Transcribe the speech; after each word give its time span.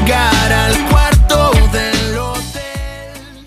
llegar 0.00 0.52
al 0.52 0.90
cuarto 0.90 1.50
del 1.72 2.18
hotel. 2.18 3.46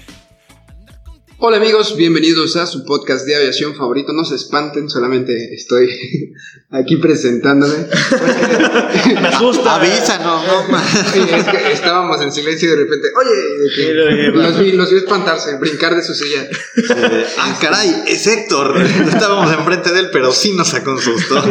Hola 1.38 1.58
amigos, 1.58 1.96
bienvenidos 1.96 2.56
a 2.56 2.66
su 2.66 2.86
podcast 2.86 3.26
de 3.26 3.36
aviación 3.36 3.76
favorito. 3.76 4.14
No 4.14 4.26
se 4.26 4.36
espanten, 4.36 4.90
solamente 4.90 5.54
estoy 5.54 5.90
aquí 6.70 6.98
presentándome. 6.98 7.76
Me 9.22 9.28
asusta. 9.28 9.76
Avísanos, 9.76 10.44
no 10.48 10.78
es 11.38 11.46
que 11.46 11.72
estábamos 11.72 12.22
en 12.22 12.32
silencio 12.32 12.68
y 12.68 12.72
de 12.72 12.78
repente, 12.78 13.08
oye, 13.16 14.32
los, 14.34 14.60
vi, 14.60 14.72
los 14.72 14.92
vi 14.92 14.98
espantarse, 14.98 15.58
brincar 15.58 15.96
de 15.96 16.04
su 16.04 16.14
silla. 16.14 16.48
Ah, 17.38 17.58
caray, 17.62 18.04
es 18.08 18.26
Héctor. 18.26 18.80
No 18.80 19.10
estábamos 19.10 19.52
enfrente 19.54 19.92
de 19.92 20.00
él, 20.00 20.10
pero 20.12 20.32
sí 20.32 20.54
nos 20.54 20.70
sacó 20.70 20.92
un 20.92 21.02
susto. 21.02 21.42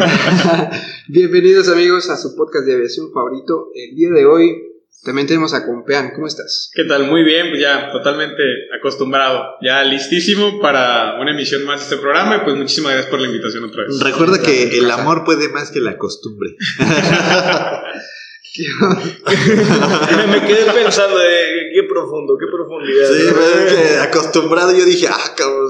Bienvenidos 1.09 1.69
amigos 1.69 2.11
a 2.11 2.17
su 2.17 2.35
podcast 2.35 2.67
de 2.67 2.75
aviación 2.75 3.13
favorito. 3.13 3.71
El 3.75 3.95
día 3.95 4.11
de 4.11 4.27
hoy 4.27 4.69
también 5.09 5.27
tenemos 5.27 5.55
a 5.55 5.65
Compean. 5.65 6.11
¿Cómo 6.15 6.27
estás? 6.27 6.71
¿Qué 6.75 6.85
tal? 6.85 7.09
Muy 7.09 7.25
bien, 7.25 7.49
pues 7.49 7.63
ya 7.63 7.91
totalmente 7.91 8.43
acostumbrado, 8.79 9.55
ya 9.63 9.83
listísimo 9.83 10.61
para 10.61 11.19
una 11.19 11.31
emisión 11.31 11.65
más 11.65 11.81
de 11.81 11.85
este 11.85 11.97
programa 11.97 12.37
y 12.37 12.41
pues 12.41 12.57
muchísimas 12.57 12.93
gracias 12.93 13.11
por 13.11 13.19
la 13.19 13.27
invitación 13.29 13.65
otra 13.65 13.85
vez. 13.85 13.99
Recuerda 14.01 14.43
que 14.43 14.77
el 14.77 14.91
amor 14.91 15.25
puede 15.25 15.49
más 15.49 15.71
que 15.71 15.81
la 15.81 15.97
costumbre. 15.97 16.57
me, 18.67 20.27
me 20.27 20.47
quedé 20.47 20.71
pensando 20.73 21.19
de 21.19 21.71
qué 21.75 21.83
profundo, 21.89 22.37
qué 22.39 22.47
profundidad. 22.47 23.09
Sí, 23.09 23.23
pero 23.33 23.65
es 23.67 23.73
que 23.73 23.99
acostumbrado 23.99 24.73
yo 24.77 24.85
dije, 24.85 25.07
ah, 25.09 25.35
cabrón, 25.37 25.67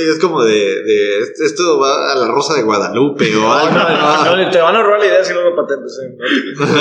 es 0.00 0.18
como 0.18 0.44
de, 0.44 0.82
de- 0.82 1.20
esto 1.44 1.78
va 1.78 2.12
a 2.12 2.16
la 2.16 2.28
Rosa 2.28 2.54
de 2.54 2.62
Guadalupe 2.62 3.34
o 3.36 3.40
No, 3.40 3.52
algo. 3.54 3.74
no, 3.78 3.88
no, 3.88 4.36
no, 4.44 4.50
te 4.50 4.58
van 4.60 4.76
a 4.76 4.82
robar 4.82 5.00
la 5.00 5.06
idea 5.06 5.24
si 5.24 5.32
no 5.34 5.42
lo 5.42 5.56
patentes. 5.56 5.98
eh. 6.04 6.16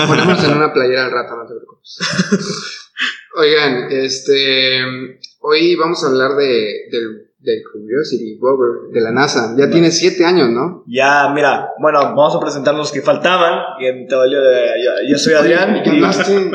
Ponemos 0.08 0.44
en 0.44 0.52
una 0.58 0.74
playera 0.74 1.06
al 1.06 1.12
rato, 1.12 1.36
no 1.36 1.46
te 1.48 1.56
preocupes. 1.56 1.98
Oigan, 3.36 3.92
este, 3.92 4.82
hoy 5.42 5.76
vamos 5.76 6.04
a 6.04 6.08
hablar 6.08 6.36
de, 6.36 6.88
del, 6.92 7.27
del 7.40 7.62
Curiosity 7.72 8.38
rover 8.42 8.92
de 8.92 9.00
la 9.00 9.12
NASA. 9.12 9.54
Ya 9.58 9.70
tiene 9.70 9.92
siete 9.92 10.26
años, 10.26 10.50
¿no? 10.50 10.84
Ya, 10.88 11.30
mira, 11.34 11.70
bueno, 11.80 12.00
vamos 12.00 12.36
a 12.36 12.40
presentar 12.40 12.74
los 12.76 12.92
que 12.92 13.02
faltaban. 13.02 13.60
Y 13.80 13.88
de- 14.42 14.74
yo, 14.84 14.92
yo 15.12 15.18
soy 15.18 15.34
Adrián 15.36 15.82
y, 15.86 16.02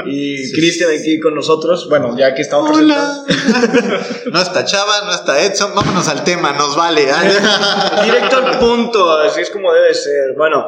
y 0.07 0.53
Cristian 0.53 0.91
aquí 0.91 1.21
con 1.21 1.35
nosotros. 1.35 1.89
Bueno, 1.89 2.17
ya 2.19 2.35
que 2.35 2.43
estamos 2.43 2.77
Hola. 2.77 3.25
No 4.33 4.41
está 4.43 4.65
Chava, 4.65 5.03
no 5.07 5.13
está 5.13 5.41
Edson. 5.45 5.73
Vámonos 5.75 6.09
al 6.09 6.25
tema, 6.25 6.53
nos 6.53 6.77
vale. 6.77 7.03
Directo 8.05 8.37
al 8.39 8.59
punto, 8.59 9.19
así 9.21 9.41
es 9.41 9.51
como 9.51 9.73
debe 9.73 9.95
ser. 9.95 10.35
Bueno, 10.37 10.67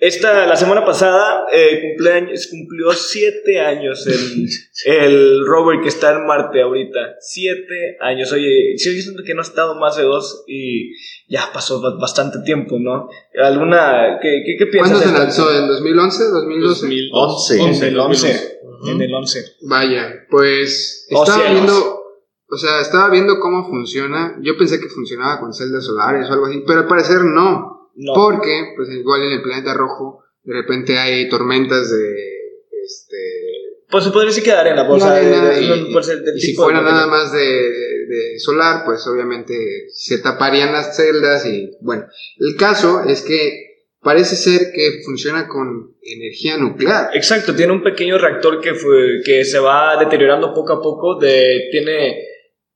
esta, 0.00 0.46
la 0.46 0.56
semana 0.56 0.84
pasada 0.84 1.46
eh, 1.52 1.80
cumpleaños, 1.82 2.46
cumplió 2.50 2.92
siete 2.92 3.60
años 3.60 4.06
el, 4.06 4.48
el 4.86 5.44
rover 5.46 5.80
que 5.80 5.88
está 5.88 6.12
en 6.14 6.24
Marte 6.26 6.62
ahorita. 6.62 7.16
Siete 7.20 7.96
años. 8.00 8.30
Oye, 8.32 8.74
yo 8.76 8.90
siento 8.92 9.22
que 9.24 9.34
no 9.34 9.40
ha 9.40 9.44
estado 9.44 9.74
más 9.74 9.96
de 9.96 10.04
dos 10.04 10.44
y 10.46 10.92
ya 11.28 11.50
pasó 11.52 11.80
ba- 11.80 11.96
bastante 12.00 12.38
tiempo, 12.44 12.76
¿no? 12.78 13.08
¿Alguna, 13.42 14.18
qué, 14.22 14.42
qué, 14.46 14.56
qué 14.56 14.66
piensas? 14.66 14.98
¿Cuándo 15.02 15.18
se 15.18 15.18
lanzó? 15.24 15.52
¿En 15.52 15.66
2011? 15.66 16.24
¿2012? 16.24 16.68
2011. 16.68 17.56
En 17.58 17.82
el 17.84 17.98
11. 17.98 18.58
En 18.92 19.02
el 19.02 19.14
11. 19.14 19.44
Vaya, 19.68 20.26
pues 20.30 21.06
estaba 21.10 21.50
viendo, 21.52 22.02
o 22.48 22.56
sea, 22.56 22.80
estaba 22.80 23.10
viendo 23.10 23.40
cómo 23.40 23.66
funciona. 23.68 24.38
Yo 24.42 24.56
pensé 24.56 24.78
que 24.80 24.86
funcionaba 24.88 25.40
con 25.40 25.52
celdas 25.52 25.84
solares 25.84 26.30
o 26.30 26.32
algo 26.34 26.46
así, 26.46 26.62
pero 26.64 26.80
al 26.80 26.86
parecer 26.86 27.22
no. 27.24 27.76
No. 28.00 28.14
Porque, 28.14 28.74
pues 28.76 28.88
igual 28.90 29.22
en 29.24 29.32
el 29.32 29.42
planeta 29.42 29.74
rojo, 29.74 30.22
de 30.44 30.54
repente 30.54 30.96
hay 30.98 31.28
tormentas 31.28 31.90
de, 31.90 32.14
este, 32.84 33.16
Pues 33.90 34.04
se 34.04 34.10
podría 34.10 34.28
decir 34.28 34.44
que 34.44 34.50
de 34.50 34.56
arena, 34.56 34.86
pues, 34.86 35.02
o 35.02 35.10
de 35.10 35.20
de- 35.24 35.62
y, 35.62 35.68
del 35.68 36.40
si 36.40 36.54
fuera 36.54 36.80
nada 36.80 37.06
material. 37.06 37.10
más 37.10 37.32
de, 37.32 37.38
de 37.40 38.38
solar, 38.38 38.84
pues 38.84 39.06
obviamente 39.06 39.54
se 39.92 40.18
taparían 40.18 40.72
las 40.72 40.96
celdas 40.96 41.44
y 41.46 41.76
bueno, 41.80 42.06
el 42.38 42.56
caso 42.56 43.02
es 43.04 43.22
que 43.22 43.66
parece 44.00 44.36
ser 44.36 44.70
que 44.72 45.00
funciona 45.04 45.48
con 45.48 45.96
energía 46.02 46.56
nuclear. 46.56 47.10
Exacto, 47.14 47.54
tiene 47.54 47.72
un 47.72 47.82
pequeño 47.82 48.16
reactor 48.16 48.60
que, 48.60 48.74
fue, 48.74 49.20
que 49.24 49.44
se 49.44 49.58
va 49.58 49.96
deteriorando 49.98 50.54
poco 50.54 50.74
a 50.74 50.80
poco. 50.82 51.18
De, 51.18 51.68
tiene 51.72 52.16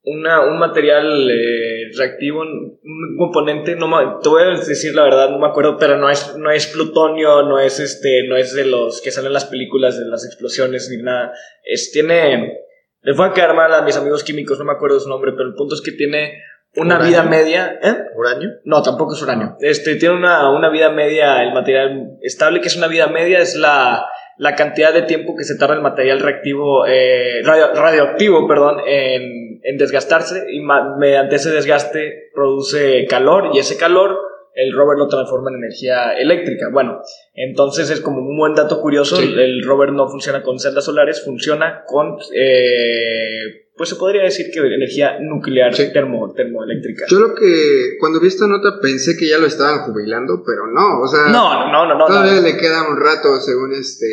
una, 0.05 0.41
un 0.41 0.59
material 0.59 1.31
eh, 1.31 1.91
reactivo, 1.97 2.41
un 2.41 3.17
componente, 3.17 3.77
no 3.77 4.19
te 4.21 4.29
voy 4.29 4.43
a 4.43 4.47
decir 4.47 4.95
la 4.95 5.05
verdad, 5.05 5.31
no 5.31 5.39
me 5.39 5.47
acuerdo, 5.47 5.77
pero 5.79 5.97
no 5.97 6.11
es, 6.11 6.37
no 6.37 6.51
es 6.51 6.67
plutonio, 6.67 7.43
no 7.43 7.61
es, 7.61 7.79
este, 7.79 8.27
no 8.29 8.37
es 8.37 8.53
de 8.55 8.67
los 8.67 9.01
que 9.01 9.13
salen 9.13 9.29
en 9.29 9.35
las 9.35 9.45
películas 9.45 9.99
de 9.99 10.07
las 10.07 10.25
explosiones 10.27 10.89
ni 10.91 11.03
nada. 11.03 11.33
Es, 11.65 11.93
tiene, 11.93 12.59
les 13.03 13.17
voy 13.17 13.29
a 13.29 13.33
quedar 13.33 13.55
mal 13.55 13.73
a 13.75 13.83
mis 13.83 13.97
amigos 13.97 14.25
químicos, 14.25 14.59
no 14.59 14.65
me 14.65 14.73
acuerdo 14.73 14.99
su 14.99 15.09
nombre, 15.09 15.33
pero 15.37 15.49
el 15.49 15.55
punto 15.55 15.75
es 15.77 15.81
que 15.83 15.93
tiene 15.93 16.33
una 16.75 16.97
¿Uranio? 16.97 17.09
vida 17.09 17.23
media. 17.23 17.79
¿eh? 17.83 17.97
¿Uranio? 18.17 18.49
No, 18.65 18.83
tampoco 18.83 19.15
es 19.15 19.23
uranio. 19.23 19.57
Este, 19.61 19.95
tiene 19.97 20.17
una, 20.17 20.51
una 20.51 20.69
vida 20.71 20.91
media, 20.91 21.43
el 21.45 21.53
material 21.53 22.17
estable, 22.23 22.61
que 22.61 22.69
es 22.69 22.77
una 22.77 22.89
vida 22.89 23.07
media, 23.09 23.39
es 23.41 23.55
la, 23.57 24.07
la 24.39 24.55
cantidad 24.57 24.93
de 24.93 25.03
tiempo 25.03 25.37
que 25.37 25.45
se 25.45 25.57
tarda 25.59 25.75
el 25.75 25.83
material 25.83 26.19
reactivo, 26.21 26.87
eh, 26.87 27.43
radio- 27.45 27.73
radioactivo, 27.75 28.49
perdón, 28.49 28.79
en, 28.87 29.42
en 29.65 29.79
desgastarse 29.79 30.45
y 30.53 30.61
mediante 30.99 31.37
ese 31.37 31.51
desgaste 31.51 32.31
produce 32.35 33.07
calor 33.09 33.51
y 33.55 33.59
ese 33.59 33.77
calor 33.77 34.17
el 34.55 34.75
rover 34.75 34.99
lo 34.99 35.09
transforma 35.09 35.51
en 35.51 35.57
energía 35.57 36.13
eléctrica. 36.13 36.67
Bueno, 36.71 37.01
entonces 37.33 37.89
es 37.89 38.01
como 38.01 38.19
un 38.19 38.37
buen 38.37 38.55
dato 38.55 38.81
curioso, 38.83 39.17
Sí. 39.17 39.25
el, 39.25 39.39
el 39.39 39.63
rover 39.65 39.93
no 39.93 40.09
funciona 40.11 40.43
con 40.43 40.59
celdas 40.59 40.85
solares, 40.85 41.25
funciona 41.25 41.85
con, 41.87 42.19
eh, 42.35 43.69
pues 43.75 43.89
se 43.89 43.97
podría 43.97 44.23
decir 44.25 44.51
que 44.53 44.61
energía 44.61 45.17
nuclear 45.21 45.75
Sí. 45.75 45.91
termo, 45.93 46.35
termoeléctrica. 46.35 47.07
Yo 47.09 47.19
lo 47.19 47.35
que, 47.35 47.97
cuando 47.99 48.21
vi 48.21 48.29
esta 48.29 48.47
nota 48.47 48.79
pensé 48.83 49.17
que 49.17 49.27
ya 49.27 49.39
lo 49.39 49.47
estaban 49.47 49.87
jubilando, 49.91 50.43
pero 50.47 50.67
no, 50.67 51.01
o 51.01 51.09
sea, 51.09 51.33
No, 51.33 51.73
no, 51.73 51.87
no, 51.87 51.97
no. 51.97 52.07
todavía 52.07 52.41
no. 52.41 52.43
le 52.43 52.57
queda 52.59 52.87
un 52.91 53.01
rato 53.01 53.41
según 53.41 53.73
este 53.73 54.07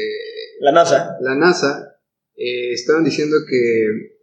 La 0.62 0.72
NASA. 0.72 1.18
la 1.22 1.36
NASA. 1.36 1.98
eh, 2.38 2.72
estaban 2.72 3.04
diciendo 3.04 3.36
que 3.46 4.19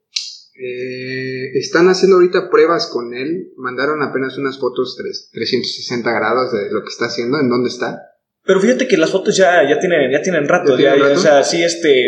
eh, 0.59 1.50
están 1.59 1.89
haciendo 1.89 2.17
ahorita 2.17 2.50
pruebas 2.50 2.89
con 2.93 3.15
él. 3.15 3.53
Mandaron 3.56 4.03
apenas 4.03 4.37
unas 4.39 4.59
fotos 4.59 4.97
tres- 4.97 5.31
360 5.33 6.11
grados 6.12 6.53
de 6.53 6.71
lo 6.72 6.83
que 6.83 6.89
está 6.89 7.06
haciendo, 7.06 7.39
en 7.41 7.49
dónde 7.49 7.69
está. 7.69 8.03
Pero 8.44 8.61
fíjate 8.61 8.87
que 8.87 8.97
las 8.97 9.11
fotos 9.11 9.37
ya, 9.37 9.69
ya 9.69 9.78
tienen, 9.78 10.11
ya 10.11 10.22
tienen 10.22 10.47
rato. 10.49 10.72
¿Ya 10.72 10.77
tienen 10.77 10.94
ya- 10.94 10.99
ya, 11.03 11.09
rato? 11.09 11.19
O 11.19 11.22
sea, 11.22 11.43
sí, 11.43 11.62
este. 11.62 12.05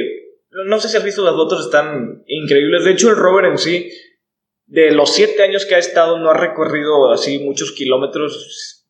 No 0.66 0.80
sé 0.80 0.88
si 0.88 0.96
has 0.96 1.04
visto 1.04 1.22
las 1.24 1.34
fotos, 1.34 1.66
están 1.66 2.22
increíbles. 2.26 2.84
De 2.84 2.92
hecho, 2.92 3.10
el 3.10 3.16
rover 3.16 3.46
en 3.46 3.58
sí, 3.58 3.90
de 4.66 4.92
los 4.92 5.12
siete 5.14 5.42
años 5.42 5.66
que 5.66 5.74
ha 5.74 5.78
estado, 5.78 6.18
no 6.18 6.30
ha 6.30 6.34
recorrido 6.36 7.12
así 7.12 7.38
muchos 7.40 7.72
kilómetros. 7.72 8.86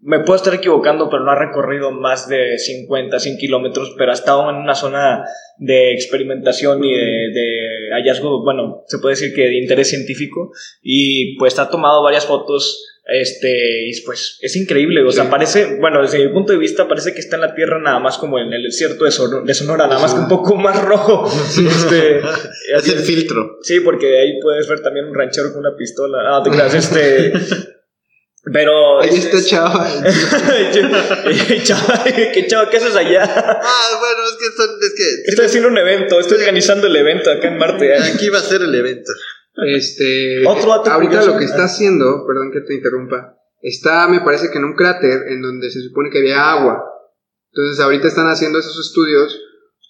Me 0.00 0.20
puedo 0.20 0.36
estar 0.36 0.54
equivocando, 0.54 1.10
pero 1.10 1.24
no 1.24 1.32
ha 1.32 1.38
recorrido 1.38 1.90
más 1.90 2.28
de 2.28 2.56
50, 2.56 3.18
100 3.18 3.36
kilómetros, 3.36 3.94
pero 3.98 4.12
ha 4.12 4.14
estado 4.14 4.48
en 4.48 4.56
una 4.56 4.74
zona 4.76 5.24
de 5.58 5.92
experimentación 5.92 6.84
y 6.84 6.92
de, 6.94 7.30
de 7.34 7.88
hallazgo, 7.92 8.44
bueno, 8.44 8.84
se 8.86 8.98
puede 8.98 9.16
decir 9.16 9.34
que 9.34 9.42
de 9.42 9.58
interés 9.58 9.88
científico, 9.88 10.52
y 10.82 11.36
pues 11.36 11.58
ha 11.58 11.68
tomado 11.68 12.02
varias 12.04 12.26
fotos, 12.26 12.84
este, 13.10 13.88
y 13.88 14.00
pues 14.02 14.38
es 14.40 14.54
increíble, 14.54 15.02
o 15.02 15.10
sea, 15.10 15.24
Sí. 15.24 15.30
parece, 15.30 15.78
bueno, 15.80 16.00
desde 16.02 16.24
mi 16.24 16.32
punto 16.32 16.52
de 16.52 16.58
vista 16.58 16.86
parece 16.86 17.12
que 17.12 17.20
está 17.20 17.34
en 17.34 17.42
la 17.42 17.54
Tierra 17.56 17.80
nada 17.80 17.98
más 17.98 18.18
como 18.18 18.38
en 18.38 18.52
el 18.52 18.62
desierto 18.62 19.04
de, 19.04 19.10
Sonora, 19.10 19.44
de 19.44 19.54
Sonora 19.54 19.88
nada 19.88 20.00
más 20.00 20.14
que 20.14 20.20
un 20.20 20.28
poco 20.28 20.54
más 20.54 20.80
rojo, 20.80 21.26
este, 21.26 22.18
Es 22.76 22.88
el 22.88 22.98
filtro. 23.00 23.56
Sí, 23.62 23.80
porque 23.80 24.18
ahí 24.20 24.38
puedes 24.40 24.68
ver 24.68 24.80
también 24.80 25.06
un 25.06 25.14
ranchero 25.14 25.50
con 25.52 25.60
una 25.60 25.74
pistola. 25.76 26.18
Ah, 26.24 26.42
te 26.44 26.50
creas, 26.50 26.74
este. 26.74 27.32
Pero. 28.52 29.00
Ahí 29.00 29.16
está 29.16 29.42
Chava. 29.42 29.86
Chava, 31.62 32.04
¿qué 32.32 32.46
chava? 32.46 32.70
¿Qué 32.70 32.76
haces 32.76 32.94
allá? 32.96 33.22
Ah, 33.24 33.88
bueno, 33.98 34.24
es 34.28 34.36
que, 34.38 34.56
son- 34.56 34.76
es 34.80 34.94
que 34.96 35.30
Estoy 35.30 35.46
haciendo 35.46 35.68
un 35.68 35.78
evento, 35.78 36.20
estoy 36.20 36.38
organizando 36.38 36.86
el 36.86 36.96
evento 36.96 37.30
acá 37.30 37.48
en 37.48 37.58
Marte. 37.58 37.94
aquí 37.96 38.28
va 38.28 38.38
a 38.38 38.42
ser 38.42 38.62
el 38.62 38.74
evento. 38.74 39.12
Este, 39.66 40.46
Otro 40.46 40.70
dato 40.70 40.90
ahorita 40.90 41.10
curioso. 41.18 41.32
lo 41.32 41.38
que 41.38 41.44
está 41.44 41.64
haciendo, 41.64 42.24
perdón 42.26 42.52
que 42.52 42.60
te 42.60 42.74
interrumpa, 42.74 43.34
está, 43.60 44.06
me 44.08 44.20
parece 44.20 44.50
que 44.50 44.58
en 44.58 44.64
un 44.64 44.74
cráter 44.76 45.22
en 45.28 45.42
donde 45.42 45.70
se 45.70 45.80
supone 45.82 46.10
que 46.10 46.18
había 46.18 46.50
agua. 46.52 46.84
Entonces 47.52 47.82
ahorita 47.84 48.06
están 48.08 48.28
haciendo 48.28 48.58
esos 48.60 48.78
estudios 48.78 49.36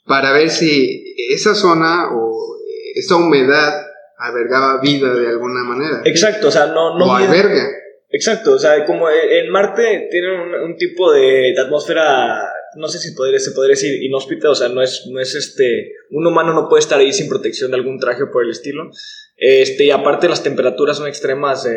para 0.06 0.32
ver 0.32 0.48
si 0.48 1.14
esa 1.30 1.54
zona 1.54 2.08
o 2.14 2.56
esa 2.94 3.16
humedad 3.16 3.82
albergaba 4.18 4.80
vida 4.80 5.12
de 5.14 5.28
alguna 5.28 5.62
manera. 5.64 6.00
Exacto, 6.04 6.48
o 6.48 6.50
sea, 6.50 6.66
no... 6.68 6.98
no 6.98 7.04
o 7.06 7.12
alberga. 7.14 7.68
Exacto, 8.10 8.52
o 8.52 8.58
sea, 8.58 8.86
como 8.86 9.08
en 9.10 9.50
Marte 9.50 10.08
tienen 10.10 10.54
un, 10.64 10.76
tipo 10.76 11.12
de, 11.12 11.54
atmósfera, 11.58 12.40
no 12.76 12.88
sé 12.88 12.98
si 12.98 13.14
podría, 13.14 13.38
se 13.38 13.50
podría 13.52 13.74
decir 13.74 14.02
inhóspita, 14.02 14.48
o 14.50 14.54
sea, 14.54 14.70
no 14.70 14.80
es, 14.80 15.06
no 15.10 15.20
es 15.20 15.34
este, 15.34 15.92
un 16.10 16.26
humano 16.26 16.54
no 16.54 16.68
puede 16.70 16.80
estar 16.80 16.98
ahí 16.98 17.12
sin 17.12 17.28
protección 17.28 17.70
de 17.70 17.76
algún 17.76 17.98
traje 17.98 18.24
por 18.32 18.44
el 18.44 18.50
estilo. 18.50 18.90
Este, 19.36 19.84
y 19.84 19.90
aparte 19.90 20.28
las 20.28 20.42
temperaturas 20.42 20.96
son 20.96 21.06
extremas 21.06 21.66
eh, 21.66 21.76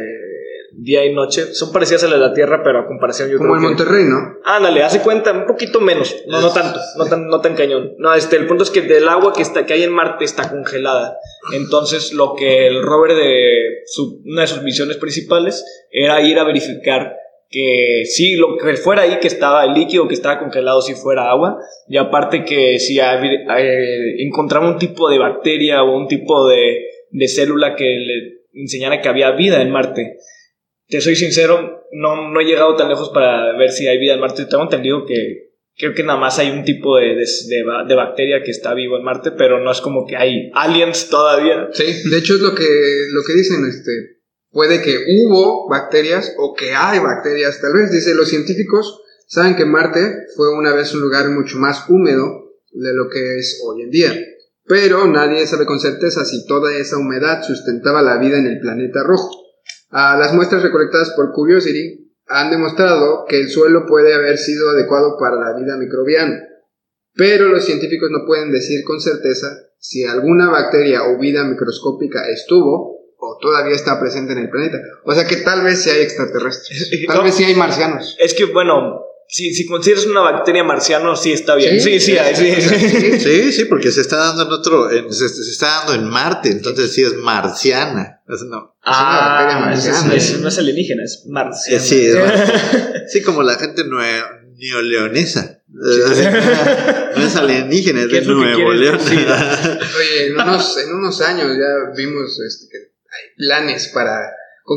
día 0.83 1.05
y 1.05 1.13
noche, 1.13 1.53
son 1.53 1.71
parecidas 1.71 2.03
a 2.03 2.07
las 2.07 2.19
de 2.19 2.27
la 2.27 2.33
Tierra, 2.33 2.61
pero 2.63 2.79
a 2.79 2.87
comparación 2.87 3.29
yo 3.29 3.37
Como 3.37 3.53
creo 3.53 3.69
en 3.69 3.75
que... 3.77 3.83
Monterrey, 3.83 4.05
¿no? 4.05 4.17
Ándale, 4.43 4.81
hace 4.83 5.01
cuenta, 5.01 5.31
un 5.31 5.45
poquito 5.45 5.79
menos, 5.79 6.15
no, 6.27 6.41
no 6.41 6.51
tanto, 6.51 6.79
no 6.97 7.05
tan, 7.05 7.27
no 7.27 7.39
tan 7.41 7.55
cañón. 7.55 7.93
No, 7.99 8.13
este, 8.15 8.35
el 8.37 8.47
punto 8.47 8.63
es 8.63 8.71
que 8.71 8.79
el 8.79 9.07
agua 9.07 9.33
que, 9.33 9.41
está, 9.43 9.65
que 9.65 9.73
hay 9.73 9.83
en 9.83 9.91
Marte 9.93 10.25
está 10.25 10.49
congelada. 10.49 11.17
Entonces, 11.53 12.13
lo 12.13 12.33
que 12.35 12.67
el 12.67 12.81
rover 12.81 13.13
de 13.15 13.81
su- 13.85 14.21
una 14.25 14.41
de 14.41 14.47
sus 14.47 14.63
misiones 14.63 14.97
principales 14.97 15.63
era 15.91 16.21
ir 16.21 16.39
a 16.39 16.43
verificar 16.43 17.15
que 17.49 18.03
sí, 18.05 18.37
lo 18.37 18.57
que 18.57 18.75
fuera 18.77 19.01
ahí 19.01 19.19
que 19.19 19.27
estaba 19.27 19.65
el 19.65 19.73
líquido 19.73 20.07
que 20.07 20.13
estaba 20.13 20.39
congelado, 20.39 20.81
si 20.81 20.93
fuera 20.95 21.29
agua, 21.29 21.57
y 21.87 21.97
aparte 21.97 22.45
que 22.45 22.79
si 22.79 22.97
eh, 22.99 24.23
encontraba 24.25 24.67
un 24.69 24.77
tipo 24.77 25.09
de 25.09 25.19
bacteria 25.19 25.83
o 25.83 25.95
un 25.97 26.07
tipo 26.07 26.47
de, 26.47 26.77
de 27.09 27.27
célula 27.27 27.75
que 27.75 27.83
le 27.83 28.61
enseñara 28.61 29.01
que 29.01 29.09
había 29.09 29.31
vida 29.31 29.61
en 29.61 29.69
Marte. 29.69 30.17
Te 30.91 31.01
soy 31.01 31.15
sincero, 31.15 31.85
no, 31.93 32.31
no 32.31 32.39
he 32.41 32.43
llegado 32.45 32.75
tan 32.75 32.89
lejos 32.89 33.09
para 33.09 33.57
ver 33.57 33.71
si 33.71 33.87
hay 33.87 33.97
vida 33.97 34.13
en 34.13 34.19
Marte. 34.19 34.45
Tengo 34.45 34.63
entendido 34.63 35.05
que 35.05 35.53
creo 35.77 35.93
que 35.93 36.03
nada 36.03 36.19
más 36.19 36.37
hay 36.37 36.51
un 36.51 36.65
tipo 36.65 36.97
de, 36.97 37.15
de, 37.15 37.25
de 37.47 37.63
ba- 37.63 37.85
de 37.87 37.95
bacteria 37.95 38.43
que 38.43 38.51
está 38.51 38.73
vivo 38.73 38.97
en 38.97 39.03
Marte, 39.03 39.31
pero 39.31 39.59
no 39.63 39.71
es 39.71 39.79
como 39.79 40.05
que 40.05 40.17
hay 40.17 40.51
aliens 40.53 41.07
todavía. 41.09 41.69
Sí. 41.71 41.85
De 42.09 42.17
hecho 42.17 42.35
es 42.35 42.41
lo 42.41 42.53
que, 42.53 42.65
lo 43.13 43.21
que 43.25 43.33
dicen, 43.33 43.65
este, 43.65 44.19
puede 44.51 44.81
que 44.81 44.97
hubo 45.07 45.69
bacterias 45.69 46.35
o 46.37 46.53
que 46.53 46.73
hay 46.75 46.99
bacterias, 46.99 47.61
tal 47.61 47.71
vez. 47.73 47.89
Dice, 47.91 48.13
los 48.13 48.27
científicos 48.29 49.01
saben 49.27 49.55
que 49.55 49.63
Marte 49.65 50.01
fue 50.35 50.53
una 50.53 50.75
vez 50.75 50.93
un 50.93 50.99
lugar 51.01 51.29
mucho 51.29 51.57
más 51.57 51.85
húmedo 51.89 52.51
de 52.73 52.93
lo 52.93 53.07
que 53.09 53.37
es 53.37 53.63
hoy 53.65 53.83
en 53.83 53.89
día. 53.91 54.13
Pero 54.67 55.07
nadie 55.07 55.47
sabe 55.47 55.65
con 55.65 55.79
certeza 55.79 56.25
si 56.25 56.45
toda 56.45 56.75
esa 56.77 56.97
humedad 56.97 57.43
sustentaba 57.43 58.01
la 58.01 58.17
vida 58.19 58.37
en 58.37 58.45
el 58.47 58.59
planeta 58.59 58.99
rojo. 59.03 59.40
Ah, 59.91 60.17
las 60.17 60.33
muestras 60.33 60.63
recolectadas 60.63 61.11
por 61.11 61.33
Curiosity 61.33 62.11
han 62.27 62.49
demostrado 62.49 63.25
que 63.27 63.39
el 63.39 63.49
suelo 63.49 63.85
puede 63.85 64.13
haber 64.13 64.37
sido 64.37 64.69
adecuado 64.69 65.17
para 65.19 65.35
la 65.35 65.53
vida 65.59 65.75
microbiana, 65.77 66.41
pero 67.13 67.49
los 67.49 67.65
científicos 67.65 68.09
no 68.09 68.25
pueden 68.25 68.51
decir 68.51 68.83
con 68.85 69.01
certeza 69.01 69.47
si 69.77 70.05
alguna 70.05 70.49
bacteria 70.49 71.03
o 71.03 71.19
vida 71.19 71.43
microscópica 71.43 72.29
estuvo 72.29 73.01
o 73.17 73.37
todavía 73.41 73.75
está 73.75 73.99
presente 73.99 74.33
en 74.33 74.39
el 74.39 74.49
planeta. 74.49 74.79
O 75.03 75.13
sea 75.13 75.27
que 75.27 75.37
tal 75.37 75.63
vez 75.63 75.79
sí 75.83 75.89
hay 75.89 76.01
extraterrestres, 76.01 76.89
tal 77.07 77.23
vez 77.23 77.35
sí 77.35 77.43
hay 77.43 77.55
marcianos. 77.55 78.15
Es 78.19 78.33
que, 78.33 78.45
bueno, 78.45 79.01
si, 79.33 79.53
si 79.53 79.65
consideras 79.65 80.05
una 80.07 80.19
bacteria 80.19 80.61
marciano, 80.63 81.15
sí 81.15 81.31
está 81.31 81.55
bien. 81.55 81.79
Sí, 81.79 82.01
sí, 82.01 82.17
hay, 82.17 82.35
sí. 82.35 83.19
Sí, 83.19 83.51
sí, 83.53 83.65
porque 83.65 83.89
se 83.91 84.01
está 84.01 84.17
dando 84.17 84.43
en 84.43 84.51
otro, 84.51 84.91
en- 84.91 85.11
se, 85.13 85.29
se 85.29 85.49
está 85.49 85.67
dando 85.79 85.93
en 85.93 86.03
Marte, 86.09 86.49
entonces 86.49 86.91
sí 86.93 87.01
es 87.01 87.15
marciana. 87.15 88.21
Es, 88.27 88.41
no. 88.41 88.75
Ah, 88.83 89.71
es, 89.73 89.87
marciana. 89.87 90.41
no 90.41 90.47
es 90.49 90.57
alienígena, 90.57 91.03
es 91.03 91.23
marciano. 91.29 91.77
Eh, 91.77 91.79
sí, 91.79 92.05
es 92.07 92.15
marciana. 92.19 93.03
Sí, 93.07 93.21
como 93.21 93.41
la 93.43 93.55
gente 93.55 93.83
neoleonesa. 94.57 95.59
No 95.73 97.25
es 97.25 97.35
alienígena, 97.37 98.01
es 98.01 98.07
¿Qué 98.07 98.19
de 98.19 98.25
Nuevo 98.27 98.73
León. 98.73 98.99
Oye, 99.07 100.27
en 100.27 100.33
unos, 100.39 100.77
en 100.77 100.93
unos 100.93 101.21
años 101.21 101.47
ya 101.57 101.93
vimos 101.95 102.37
este, 102.45 102.67
que 102.69 102.77
hay 102.77 103.35
planes 103.37 103.87
para 103.93 104.19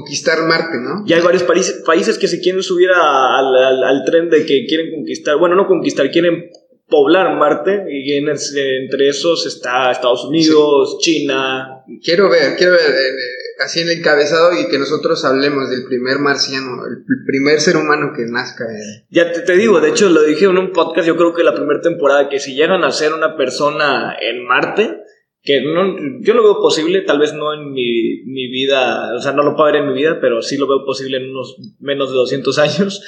conquistar 0.00 0.42
Marte, 0.46 0.78
¿no? 0.80 1.04
Y 1.06 1.12
hay 1.12 1.20
varios 1.22 1.44
países, 1.44 2.18
que 2.18 2.26
se 2.28 2.40
quieren 2.40 2.62
subir 2.62 2.90
a- 2.90 3.38
al, 3.38 3.56
al- 3.56 3.84
al 3.84 4.04
tren 4.04 4.28
de 4.30 4.44
que 4.44 4.66
quieren 4.66 4.90
conquistar, 4.94 5.36
bueno, 5.36 5.54
no 5.54 5.66
conquistar, 5.68 6.10
quieren 6.10 6.50
poblar 6.88 7.36
Marte. 7.38 7.84
Y 7.88 8.12
en 8.14 8.28
entre 8.28 9.08
esos 9.08 9.46
está 9.46 9.90
Estados 9.92 10.24
Unidos, 10.24 10.98
China. 11.00 11.82
Quiero 12.02 12.28
ver, 12.28 12.56
quiero 12.56 12.72
ver 12.72 12.80
eh, 12.90 13.62
así 13.64 13.80
en 13.80 13.88
el 13.88 13.98
encabezado 13.98 14.50
y 14.58 14.68
que 14.68 14.78
nosotros 14.78 15.24
hablemos 15.24 15.70
del 15.70 15.84
primer 15.84 16.18
marciano, 16.18 16.84
el 16.86 17.04
pr- 17.04 17.26
primer 17.26 17.60
ser 17.60 17.76
humano 17.76 18.12
que 18.16 18.24
nazca. 18.26 18.64
Ya 19.10 19.30
te, 19.32 19.40
te 19.40 19.52
digo, 19.56 19.80
de 19.80 19.90
hecho 19.90 20.08
lo 20.08 20.22
dije 20.22 20.46
en 20.46 20.58
un 20.58 20.72
podcast, 20.72 21.06
yo 21.06 21.16
creo 21.16 21.34
que 21.34 21.44
la 21.44 21.54
primera 21.54 21.80
temporada, 21.80 22.28
que 22.28 22.40
si 22.40 22.54
llegan 22.54 22.82
a 22.84 22.90
ser 22.90 23.12
una 23.12 23.36
persona 23.36 24.16
en 24.20 24.44
Marte, 24.44 24.98
que 25.44 25.60
no, 25.60 25.94
yo 26.22 26.32
lo 26.34 26.42
veo 26.42 26.58
posible, 26.58 27.02
tal 27.02 27.18
vez 27.18 27.34
no 27.34 27.52
en 27.52 27.70
mi, 27.72 28.22
mi 28.24 28.48
vida, 28.48 29.14
o 29.14 29.20
sea, 29.20 29.32
no 29.32 29.42
lo 29.42 29.54
puedo 29.54 29.70
ver 29.70 29.82
en 29.82 29.88
mi 29.88 29.94
vida, 29.94 30.18
pero 30.20 30.40
sí 30.40 30.56
lo 30.56 30.66
veo 30.66 30.84
posible 30.86 31.18
en 31.18 31.30
unos 31.30 31.56
menos 31.80 32.08
de 32.10 32.16
200 32.16 32.58
años. 32.58 33.02